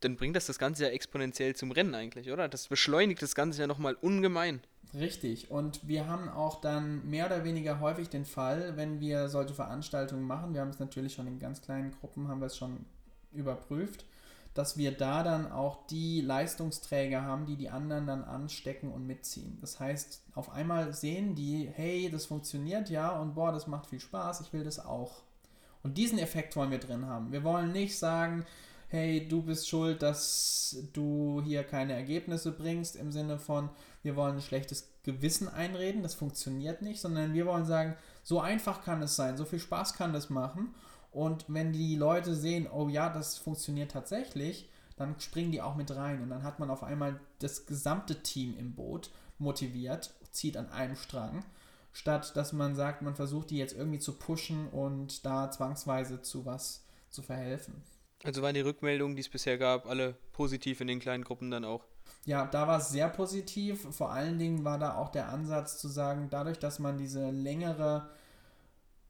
dann 0.01 0.17
bringt 0.17 0.35
das 0.35 0.47
das 0.47 0.59
Ganze 0.59 0.83
ja 0.83 0.89
exponentiell 0.89 1.55
zum 1.55 1.71
Rennen 1.71 1.95
eigentlich, 1.95 2.31
oder? 2.31 2.49
Das 2.49 2.67
beschleunigt 2.67 3.21
das 3.21 3.35
Ganze 3.35 3.61
ja 3.61 3.67
nochmal 3.67 3.95
ungemein. 3.95 4.61
Richtig. 4.93 5.49
Und 5.49 5.87
wir 5.87 6.07
haben 6.07 6.29
auch 6.29 6.61
dann 6.61 7.09
mehr 7.09 7.25
oder 7.25 7.43
weniger 7.43 7.79
häufig 7.79 8.09
den 8.09 8.25
Fall, 8.25 8.75
wenn 8.75 8.99
wir 8.99 9.27
solche 9.27 9.53
Veranstaltungen 9.53 10.23
machen, 10.23 10.53
wir 10.53 10.61
haben 10.61 10.69
es 10.69 10.79
natürlich 10.79 11.13
schon 11.13 11.27
in 11.27 11.39
ganz 11.39 11.61
kleinen 11.61 11.91
Gruppen, 11.91 12.27
haben 12.27 12.41
wir 12.41 12.47
es 12.47 12.57
schon 12.57 12.85
überprüft, 13.31 14.05
dass 14.53 14.77
wir 14.77 14.91
da 14.91 15.23
dann 15.23 15.51
auch 15.51 15.87
die 15.87 16.21
Leistungsträger 16.21 17.23
haben, 17.23 17.45
die 17.45 17.55
die 17.55 17.69
anderen 17.69 18.05
dann 18.05 18.23
anstecken 18.23 18.91
und 18.91 19.07
mitziehen. 19.07 19.57
Das 19.61 19.79
heißt, 19.79 20.21
auf 20.35 20.51
einmal 20.51 20.93
sehen 20.93 21.35
die, 21.35 21.69
hey, 21.73 22.09
das 22.11 22.27
funktioniert 22.27 22.89
ja 22.89 23.09
und 23.19 23.33
boah, 23.33 23.51
das 23.51 23.67
macht 23.67 23.87
viel 23.87 23.99
Spaß, 23.99 24.41
ich 24.41 24.53
will 24.53 24.63
das 24.63 24.83
auch. 24.83 25.23
Und 25.81 25.97
diesen 25.97 26.19
Effekt 26.19 26.55
wollen 26.55 26.71
wir 26.71 26.79
drin 26.79 27.07
haben. 27.07 27.31
Wir 27.31 27.43
wollen 27.43 27.71
nicht 27.71 27.97
sagen, 27.97 28.45
hey, 28.87 29.27
du 29.27 29.41
bist 29.41 29.67
schuld, 29.67 30.03
dass 30.03 30.77
du 30.93 31.41
hier 31.43 31.63
keine 31.63 31.93
Ergebnisse 31.93 32.51
bringst, 32.51 32.95
im 32.95 33.11
Sinne 33.11 33.39
von, 33.39 33.69
wir 34.03 34.15
wollen 34.15 34.35
ein 34.35 34.41
schlechtes 34.41 34.87
Gewissen 35.01 35.49
einreden, 35.49 36.03
das 36.03 36.13
funktioniert 36.13 36.83
nicht, 36.83 37.01
sondern 37.01 37.33
wir 37.33 37.47
wollen 37.47 37.65
sagen, 37.65 37.95
so 38.21 38.39
einfach 38.39 38.83
kann 38.83 39.01
es 39.01 39.15
sein, 39.15 39.35
so 39.35 39.45
viel 39.45 39.59
Spaß 39.59 39.95
kann 39.95 40.13
das 40.13 40.29
machen 40.29 40.75
und 41.13 41.45
wenn 41.47 41.71
die 41.71 41.95
Leute 41.95 42.35
sehen, 42.35 42.67
oh 42.71 42.89
ja, 42.89 43.09
das 43.09 43.37
funktioniert 43.37 43.91
tatsächlich, 43.91 44.69
dann 44.95 45.19
springen 45.19 45.51
die 45.51 45.61
auch 45.61 45.75
mit 45.75 45.95
rein. 45.95 46.21
Und 46.21 46.29
dann 46.29 46.43
hat 46.43 46.59
man 46.59 46.69
auf 46.69 46.83
einmal 46.83 47.19
das 47.39 47.65
gesamte 47.65 48.21
Team 48.21 48.57
im 48.57 48.75
Boot 48.75 49.11
motiviert, 49.37 50.13
zieht 50.31 50.57
an 50.57 50.69
einem 50.69 50.95
Strang, 50.95 51.43
statt 51.91 52.35
dass 52.35 52.53
man 52.53 52.75
sagt, 52.75 53.01
man 53.01 53.15
versucht 53.15 53.51
die 53.51 53.57
jetzt 53.57 53.75
irgendwie 53.75 53.99
zu 53.99 54.13
pushen 54.13 54.67
und 54.69 55.25
da 55.25 55.51
zwangsweise 55.51 56.21
zu 56.21 56.45
was 56.45 56.83
zu 57.09 57.21
verhelfen. 57.21 57.83
Also 58.23 58.41
waren 58.41 58.55
die 58.55 58.61
Rückmeldungen, 58.61 59.15
die 59.15 59.21
es 59.21 59.29
bisher 59.29 59.57
gab, 59.57 59.85
alle 59.85 60.15
positiv 60.31 60.81
in 60.81 60.87
den 60.87 60.99
kleinen 60.99 61.23
Gruppen 61.23 61.51
dann 61.51 61.65
auch? 61.65 61.85
Ja, 62.25 62.45
da 62.45 62.67
war 62.67 62.77
es 62.77 62.89
sehr 62.89 63.09
positiv. 63.09 63.85
Vor 63.91 64.11
allen 64.11 64.39
Dingen 64.39 64.63
war 64.63 64.79
da 64.79 64.95
auch 64.95 65.09
der 65.09 65.29
Ansatz 65.29 65.77
zu 65.77 65.89
sagen, 65.89 66.29
dadurch, 66.31 66.57
dass 66.57 66.79
man 66.79 66.97
diese 66.97 67.29
längere 67.31 68.09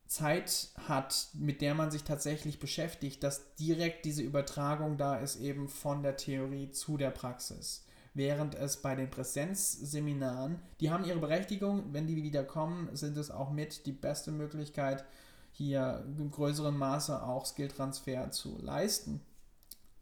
Zeit 0.07 0.69
hat, 0.87 1.29
mit 1.33 1.61
der 1.61 1.73
man 1.75 1.91
sich 1.91 2.03
tatsächlich 2.03 2.59
beschäftigt, 2.59 3.23
dass 3.23 3.55
direkt 3.55 4.05
diese 4.05 4.21
Übertragung 4.21 4.97
da 4.97 5.17
ist 5.17 5.37
eben 5.37 5.67
von 5.67 6.03
der 6.03 6.17
Theorie 6.17 6.71
zu 6.71 6.97
der 6.97 7.11
Praxis. 7.11 7.85
Während 8.13 8.53
es 8.53 8.77
bei 8.77 8.95
den 8.95 9.09
Präsenzseminaren, 9.09 10.59
die 10.79 10.91
haben 10.91 11.03
ihre 11.03 11.19
Berechtigung, 11.19 11.93
wenn 11.93 12.05
die 12.05 12.21
wieder 12.21 12.43
kommen, 12.43 12.95
sind 12.95 13.17
es 13.17 13.31
auch 13.31 13.49
mit 13.49 13.87
die 13.87 13.91
beste 13.91 14.31
Möglichkeit, 14.31 15.03
hier 15.51 16.05
im 16.17 16.29
größeren 16.29 16.77
Maße 16.77 17.23
auch 17.23 17.45
Skilltransfer 17.45 18.29
zu 18.31 18.59
leisten. 18.61 19.21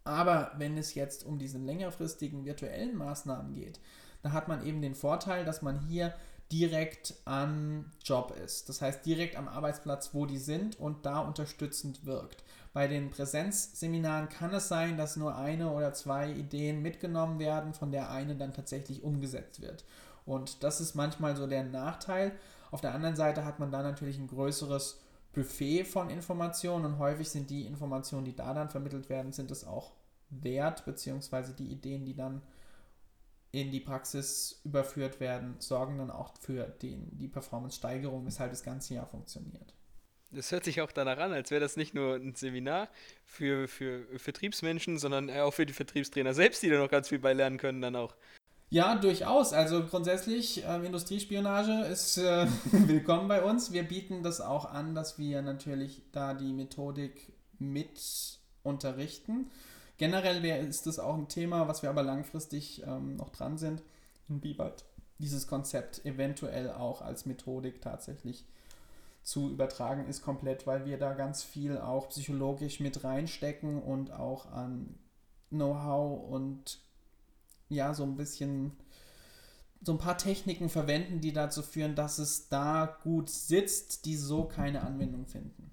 Aber 0.03 0.51
wenn 0.57 0.77
es 0.77 0.93
jetzt 0.95 1.25
um 1.25 1.39
diese 1.39 1.57
längerfristigen 1.57 2.43
virtuellen 2.43 2.97
Maßnahmen 2.97 3.53
geht, 3.53 3.79
da 4.23 4.31
hat 4.31 4.47
man 4.47 4.65
eben 4.65 4.81
den 4.81 4.95
Vorteil, 4.95 5.45
dass 5.45 5.61
man 5.61 5.79
hier 5.87 6.13
direkt 6.51 7.15
am 7.25 7.85
Job 8.03 8.35
ist. 8.43 8.67
Das 8.69 8.81
heißt 8.81 9.05
direkt 9.05 9.35
am 9.35 9.47
Arbeitsplatz, 9.47 10.13
wo 10.13 10.25
die 10.25 10.37
sind 10.37 10.79
und 10.79 11.05
da 11.05 11.19
unterstützend 11.19 12.05
wirkt. 12.05 12.43
Bei 12.73 12.87
den 12.87 13.09
Präsenzseminaren 13.09 14.29
kann 14.29 14.53
es 14.53 14.67
sein, 14.67 14.97
dass 14.97 15.17
nur 15.17 15.35
eine 15.35 15.71
oder 15.71 15.93
zwei 15.93 16.31
Ideen 16.31 16.81
mitgenommen 16.81 17.39
werden, 17.39 17.73
von 17.73 17.91
der 17.91 18.11
eine 18.11 18.35
dann 18.35 18.53
tatsächlich 18.53 19.03
umgesetzt 19.03 19.61
wird. 19.61 19.83
Und 20.25 20.63
das 20.63 20.79
ist 20.79 20.95
manchmal 20.95 21.35
so 21.35 21.47
der 21.47 21.63
Nachteil. 21.63 22.31
Auf 22.69 22.81
der 22.81 22.93
anderen 22.93 23.15
Seite 23.15 23.43
hat 23.43 23.59
man 23.59 23.71
da 23.71 23.81
natürlich 23.81 24.17
ein 24.17 24.27
größeres 24.27 24.99
Buffet 25.33 25.85
von 25.85 26.09
Informationen 26.09 26.85
und 26.85 26.99
häufig 26.99 27.29
sind 27.29 27.49
die 27.49 27.65
Informationen, 27.65 28.25
die 28.25 28.35
da 28.35 28.53
dann 28.53 28.69
vermittelt 28.69 29.09
werden, 29.09 29.31
sind 29.31 29.51
es 29.51 29.65
auch 29.65 29.91
wert, 30.29 30.85
beziehungsweise 30.85 31.53
die 31.53 31.71
Ideen, 31.71 32.05
die 32.05 32.15
dann 32.15 32.41
in 33.51 33.71
die 33.71 33.79
Praxis 33.81 34.61
überführt 34.63 35.19
werden, 35.19 35.55
sorgen 35.59 35.97
dann 35.97 36.09
auch 36.09 36.33
für 36.39 36.63
den, 36.63 37.17
die 37.17 37.27
Performance-Steigerung, 37.27 38.25
weshalb 38.25 38.51
das 38.51 38.63
ganze 38.63 38.93
Jahr 38.93 39.07
funktioniert. 39.07 39.73
Das 40.31 40.51
hört 40.51 40.63
sich 40.63 40.79
auch 40.79 40.93
danach 40.93 41.17
an, 41.17 41.33
als 41.33 41.51
wäre 41.51 41.59
das 41.59 41.75
nicht 41.75 41.93
nur 41.93 42.15
ein 42.15 42.35
Seminar 42.35 42.87
für, 43.25 43.67
für 43.67 44.05
Vertriebsmenschen, 44.17 44.97
sondern 44.97 45.29
auch 45.29 45.53
für 45.53 45.65
die 45.65 45.73
Vertriebstrainer 45.73 46.33
selbst, 46.33 46.63
die 46.63 46.69
da 46.69 46.77
noch 46.77 46.89
ganz 46.89 47.09
viel 47.09 47.19
beilernen 47.19 47.57
können 47.57 47.81
dann 47.81 47.97
auch. 47.97 48.15
Ja, 48.69 48.95
durchaus. 48.95 49.51
Also 49.51 49.85
grundsätzlich, 49.85 50.63
äh, 50.63 50.85
Industriespionage 50.85 51.85
ist 51.91 52.17
äh, 52.17 52.47
willkommen 52.71 53.27
bei 53.27 53.43
uns. 53.43 53.73
Wir 53.73 53.83
bieten 53.83 54.23
das 54.23 54.39
auch 54.39 54.63
an, 54.63 54.95
dass 54.95 55.19
wir 55.19 55.41
natürlich 55.41 56.03
da 56.13 56.33
die 56.33 56.53
Methodik 56.53 57.33
mit 57.59 58.39
unterrichten. 58.63 59.51
Generell 60.01 60.41
wär, 60.41 60.59
ist 60.59 60.87
das 60.87 60.97
auch 60.97 61.13
ein 61.13 61.27
Thema, 61.27 61.67
was 61.67 61.83
wir 61.83 61.91
aber 61.91 62.01
langfristig 62.01 62.81
ähm, 62.87 63.17
noch 63.17 63.29
dran 63.29 63.59
sind, 63.59 63.83
inwieweit 64.29 64.83
dieses 65.19 65.45
Konzept 65.45 66.03
eventuell 66.05 66.71
auch 66.71 67.03
als 67.03 67.27
Methodik 67.27 67.83
tatsächlich 67.83 68.43
zu 69.21 69.51
übertragen 69.51 70.07
ist 70.07 70.23
komplett, 70.23 70.65
weil 70.65 70.87
wir 70.87 70.97
da 70.97 71.13
ganz 71.13 71.43
viel 71.43 71.77
auch 71.77 72.09
psychologisch 72.09 72.79
mit 72.79 73.03
reinstecken 73.03 73.79
und 73.79 74.11
auch 74.11 74.51
an 74.51 74.95
Know-how 75.51 76.31
und 76.31 76.79
ja, 77.69 77.93
so 77.93 78.01
ein 78.01 78.17
bisschen 78.17 78.71
so 79.83 79.91
ein 79.91 79.99
paar 79.99 80.17
Techniken 80.17 80.69
verwenden, 80.69 81.21
die 81.21 81.31
dazu 81.31 81.61
führen, 81.61 81.93
dass 81.93 82.17
es 82.17 82.49
da 82.49 82.97
gut 83.03 83.29
sitzt, 83.29 84.05
die 84.05 84.15
so 84.15 84.45
keine 84.45 84.81
Anwendung 84.81 85.27
finden. 85.27 85.70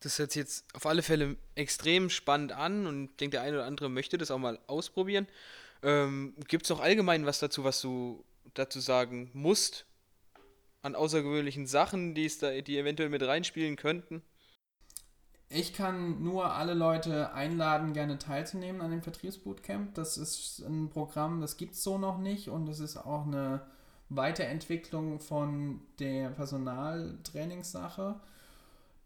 Das 0.00 0.18
hört 0.18 0.30
sich 0.30 0.40
jetzt 0.40 0.64
auf 0.74 0.86
alle 0.86 1.02
Fälle 1.02 1.36
extrem 1.54 2.08
spannend 2.08 2.52
an 2.52 2.86
und 2.86 3.10
ich 3.10 3.16
denke, 3.16 3.36
der 3.36 3.42
eine 3.42 3.56
oder 3.56 3.66
andere 3.66 3.88
möchte 3.88 4.16
das 4.16 4.30
auch 4.30 4.38
mal 4.38 4.58
ausprobieren. 4.66 5.26
Ähm, 5.82 6.34
Gibt 6.46 6.64
es 6.64 6.70
noch 6.70 6.80
allgemein 6.80 7.26
was 7.26 7.40
dazu, 7.40 7.64
was 7.64 7.80
du 7.80 8.24
dazu 8.54 8.80
sagen 8.80 9.30
musst? 9.32 9.86
An 10.82 10.94
außergewöhnlichen 10.94 11.66
Sachen, 11.66 12.14
die 12.14 12.26
es 12.26 12.38
da, 12.38 12.60
die 12.60 12.78
eventuell 12.78 13.08
mit 13.08 13.22
reinspielen 13.22 13.76
könnten? 13.76 14.22
Ich 15.50 15.72
kann 15.72 16.22
nur 16.22 16.52
alle 16.52 16.74
Leute 16.74 17.32
einladen, 17.32 17.94
gerne 17.94 18.18
teilzunehmen 18.18 18.82
an 18.82 18.90
dem 18.90 19.02
Vertriebsbootcamp. 19.02 19.94
Das 19.94 20.18
ist 20.18 20.60
ein 20.60 20.90
Programm, 20.90 21.40
das 21.40 21.56
gibt 21.56 21.74
es 21.74 21.82
so 21.82 21.96
noch 21.98 22.18
nicht 22.18 22.48
und 22.48 22.68
es 22.68 22.80
ist 22.80 22.98
auch 22.98 23.26
eine 23.26 23.62
Weiterentwicklung 24.10 25.20
von 25.20 25.80
der 25.98 26.30
Personaltrainingssache 26.30 28.20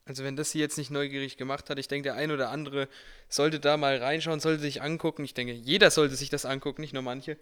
Also 0.06 0.22
wenn 0.22 0.36
das 0.36 0.52
sie 0.52 0.60
jetzt 0.60 0.78
nicht 0.78 0.92
neugierig 0.92 1.36
gemacht 1.36 1.68
hat, 1.68 1.80
ich 1.80 1.88
denke, 1.88 2.04
der 2.04 2.14
ein 2.14 2.30
oder 2.30 2.50
andere 2.50 2.88
sollte 3.28 3.58
da 3.58 3.76
mal 3.76 3.98
reinschauen, 3.98 4.38
sollte 4.38 4.62
sich 4.62 4.80
angucken. 4.80 5.24
Ich 5.24 5.34
denke, 5.34 5.52
jeder 5.52 5.90
sollte 5.90 6.14
sich 6.14 6.30
das 6.30 6.46
angucken, 6.46 6.80
nicht 6.80 6.94
nur 6.94 7.02
manche. 7.02 7.36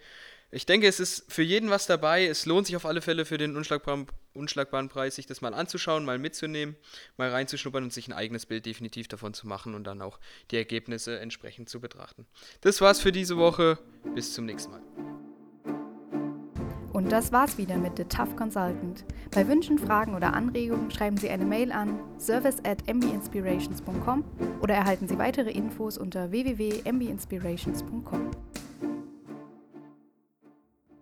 Ich 0.54 0.66
denke, 0.66 0.86
es 0.86 1.00
ist 1.00 1.32
für 1.32 1.42
jeden 1.42 1.68
was 1.68 1.86
dabei. 1.86 2.26
Es 2.26 2.46
lohnt 2.46 2.68
sich 2.68 2.76
auf 2.76 2.86
alle 2.86 3.02
Fälle 3.02 3.24
für 3.24 3.38
den 3.38 3.56
unschlagbaren, 3.56 4.06
unschlagbaren 4.34 4.88
Preis, 4.88 5.16
sich 5.16 5.26
das 5.26 5.40
mal 5.40 5.52
anzuschauen, 5.52 6.04
mal 6.04 6.20
mitzunehmen, 6.20 6.76
mal 7.16 7.28
reinzuschnuppern 7.28 7.82
und 7.82 7.92
sich 7.92 8.06
ein 8.06 8.12
eigenes 8.12 8.46
Bild 8.46 8.64
definitiv 8.64 9.08
davon 9.08 9.34
zu 9.34 9.48
machen 9.48 9.74
und 9.74 9.82
dann 9.82 10.00
auch 10.00 10.20
die 10.52 10.56
Ergebnisse 10.56 11.18
entsprechend 11.18 11.68
zu 11.68 11.80
betrachten. 11.80 12.24
Das 12.60 12.80
war's 12.80 13.00
für 13.00 13.10
diese 13.10 13.36
Woche. 13.36 13.80
Bis 14.14 14.32
zum 14.32 14.46
nächsten 14.46 14.70
Mal. 14.70 14.80
Und 16.92 17.10
das 17.10 17.32
war's 17.32 17.58
wieder 17.58 17.76
mit 17.76 17.96
The 17.96 18.04
Tough 18.04 18.36
Consultant. 18.36 19.04
Bei 19.32 19.48
Wünschen, 19.48 19.76
Fragen 19.76 20.14
oder 20.14 20.34
Anregungen 20.34 20.88
schreiben 20.92 21.16
Sie 21.16 21.30
eine 21.30 21.44
Mail 21.44 21.72
an 21.72 21.98
service 22.20 22.58
at 22.62 22.86
mbinspirations.com 22.86 24.22
oder 24.62 24.74
erhalten 24.74 25.08
Sie 25.08 25.18
weitere 25.18 25.50
Infos 25.50 25.98
unter 25.98 26.30
www.mbinspirations.com. 26.30 28.30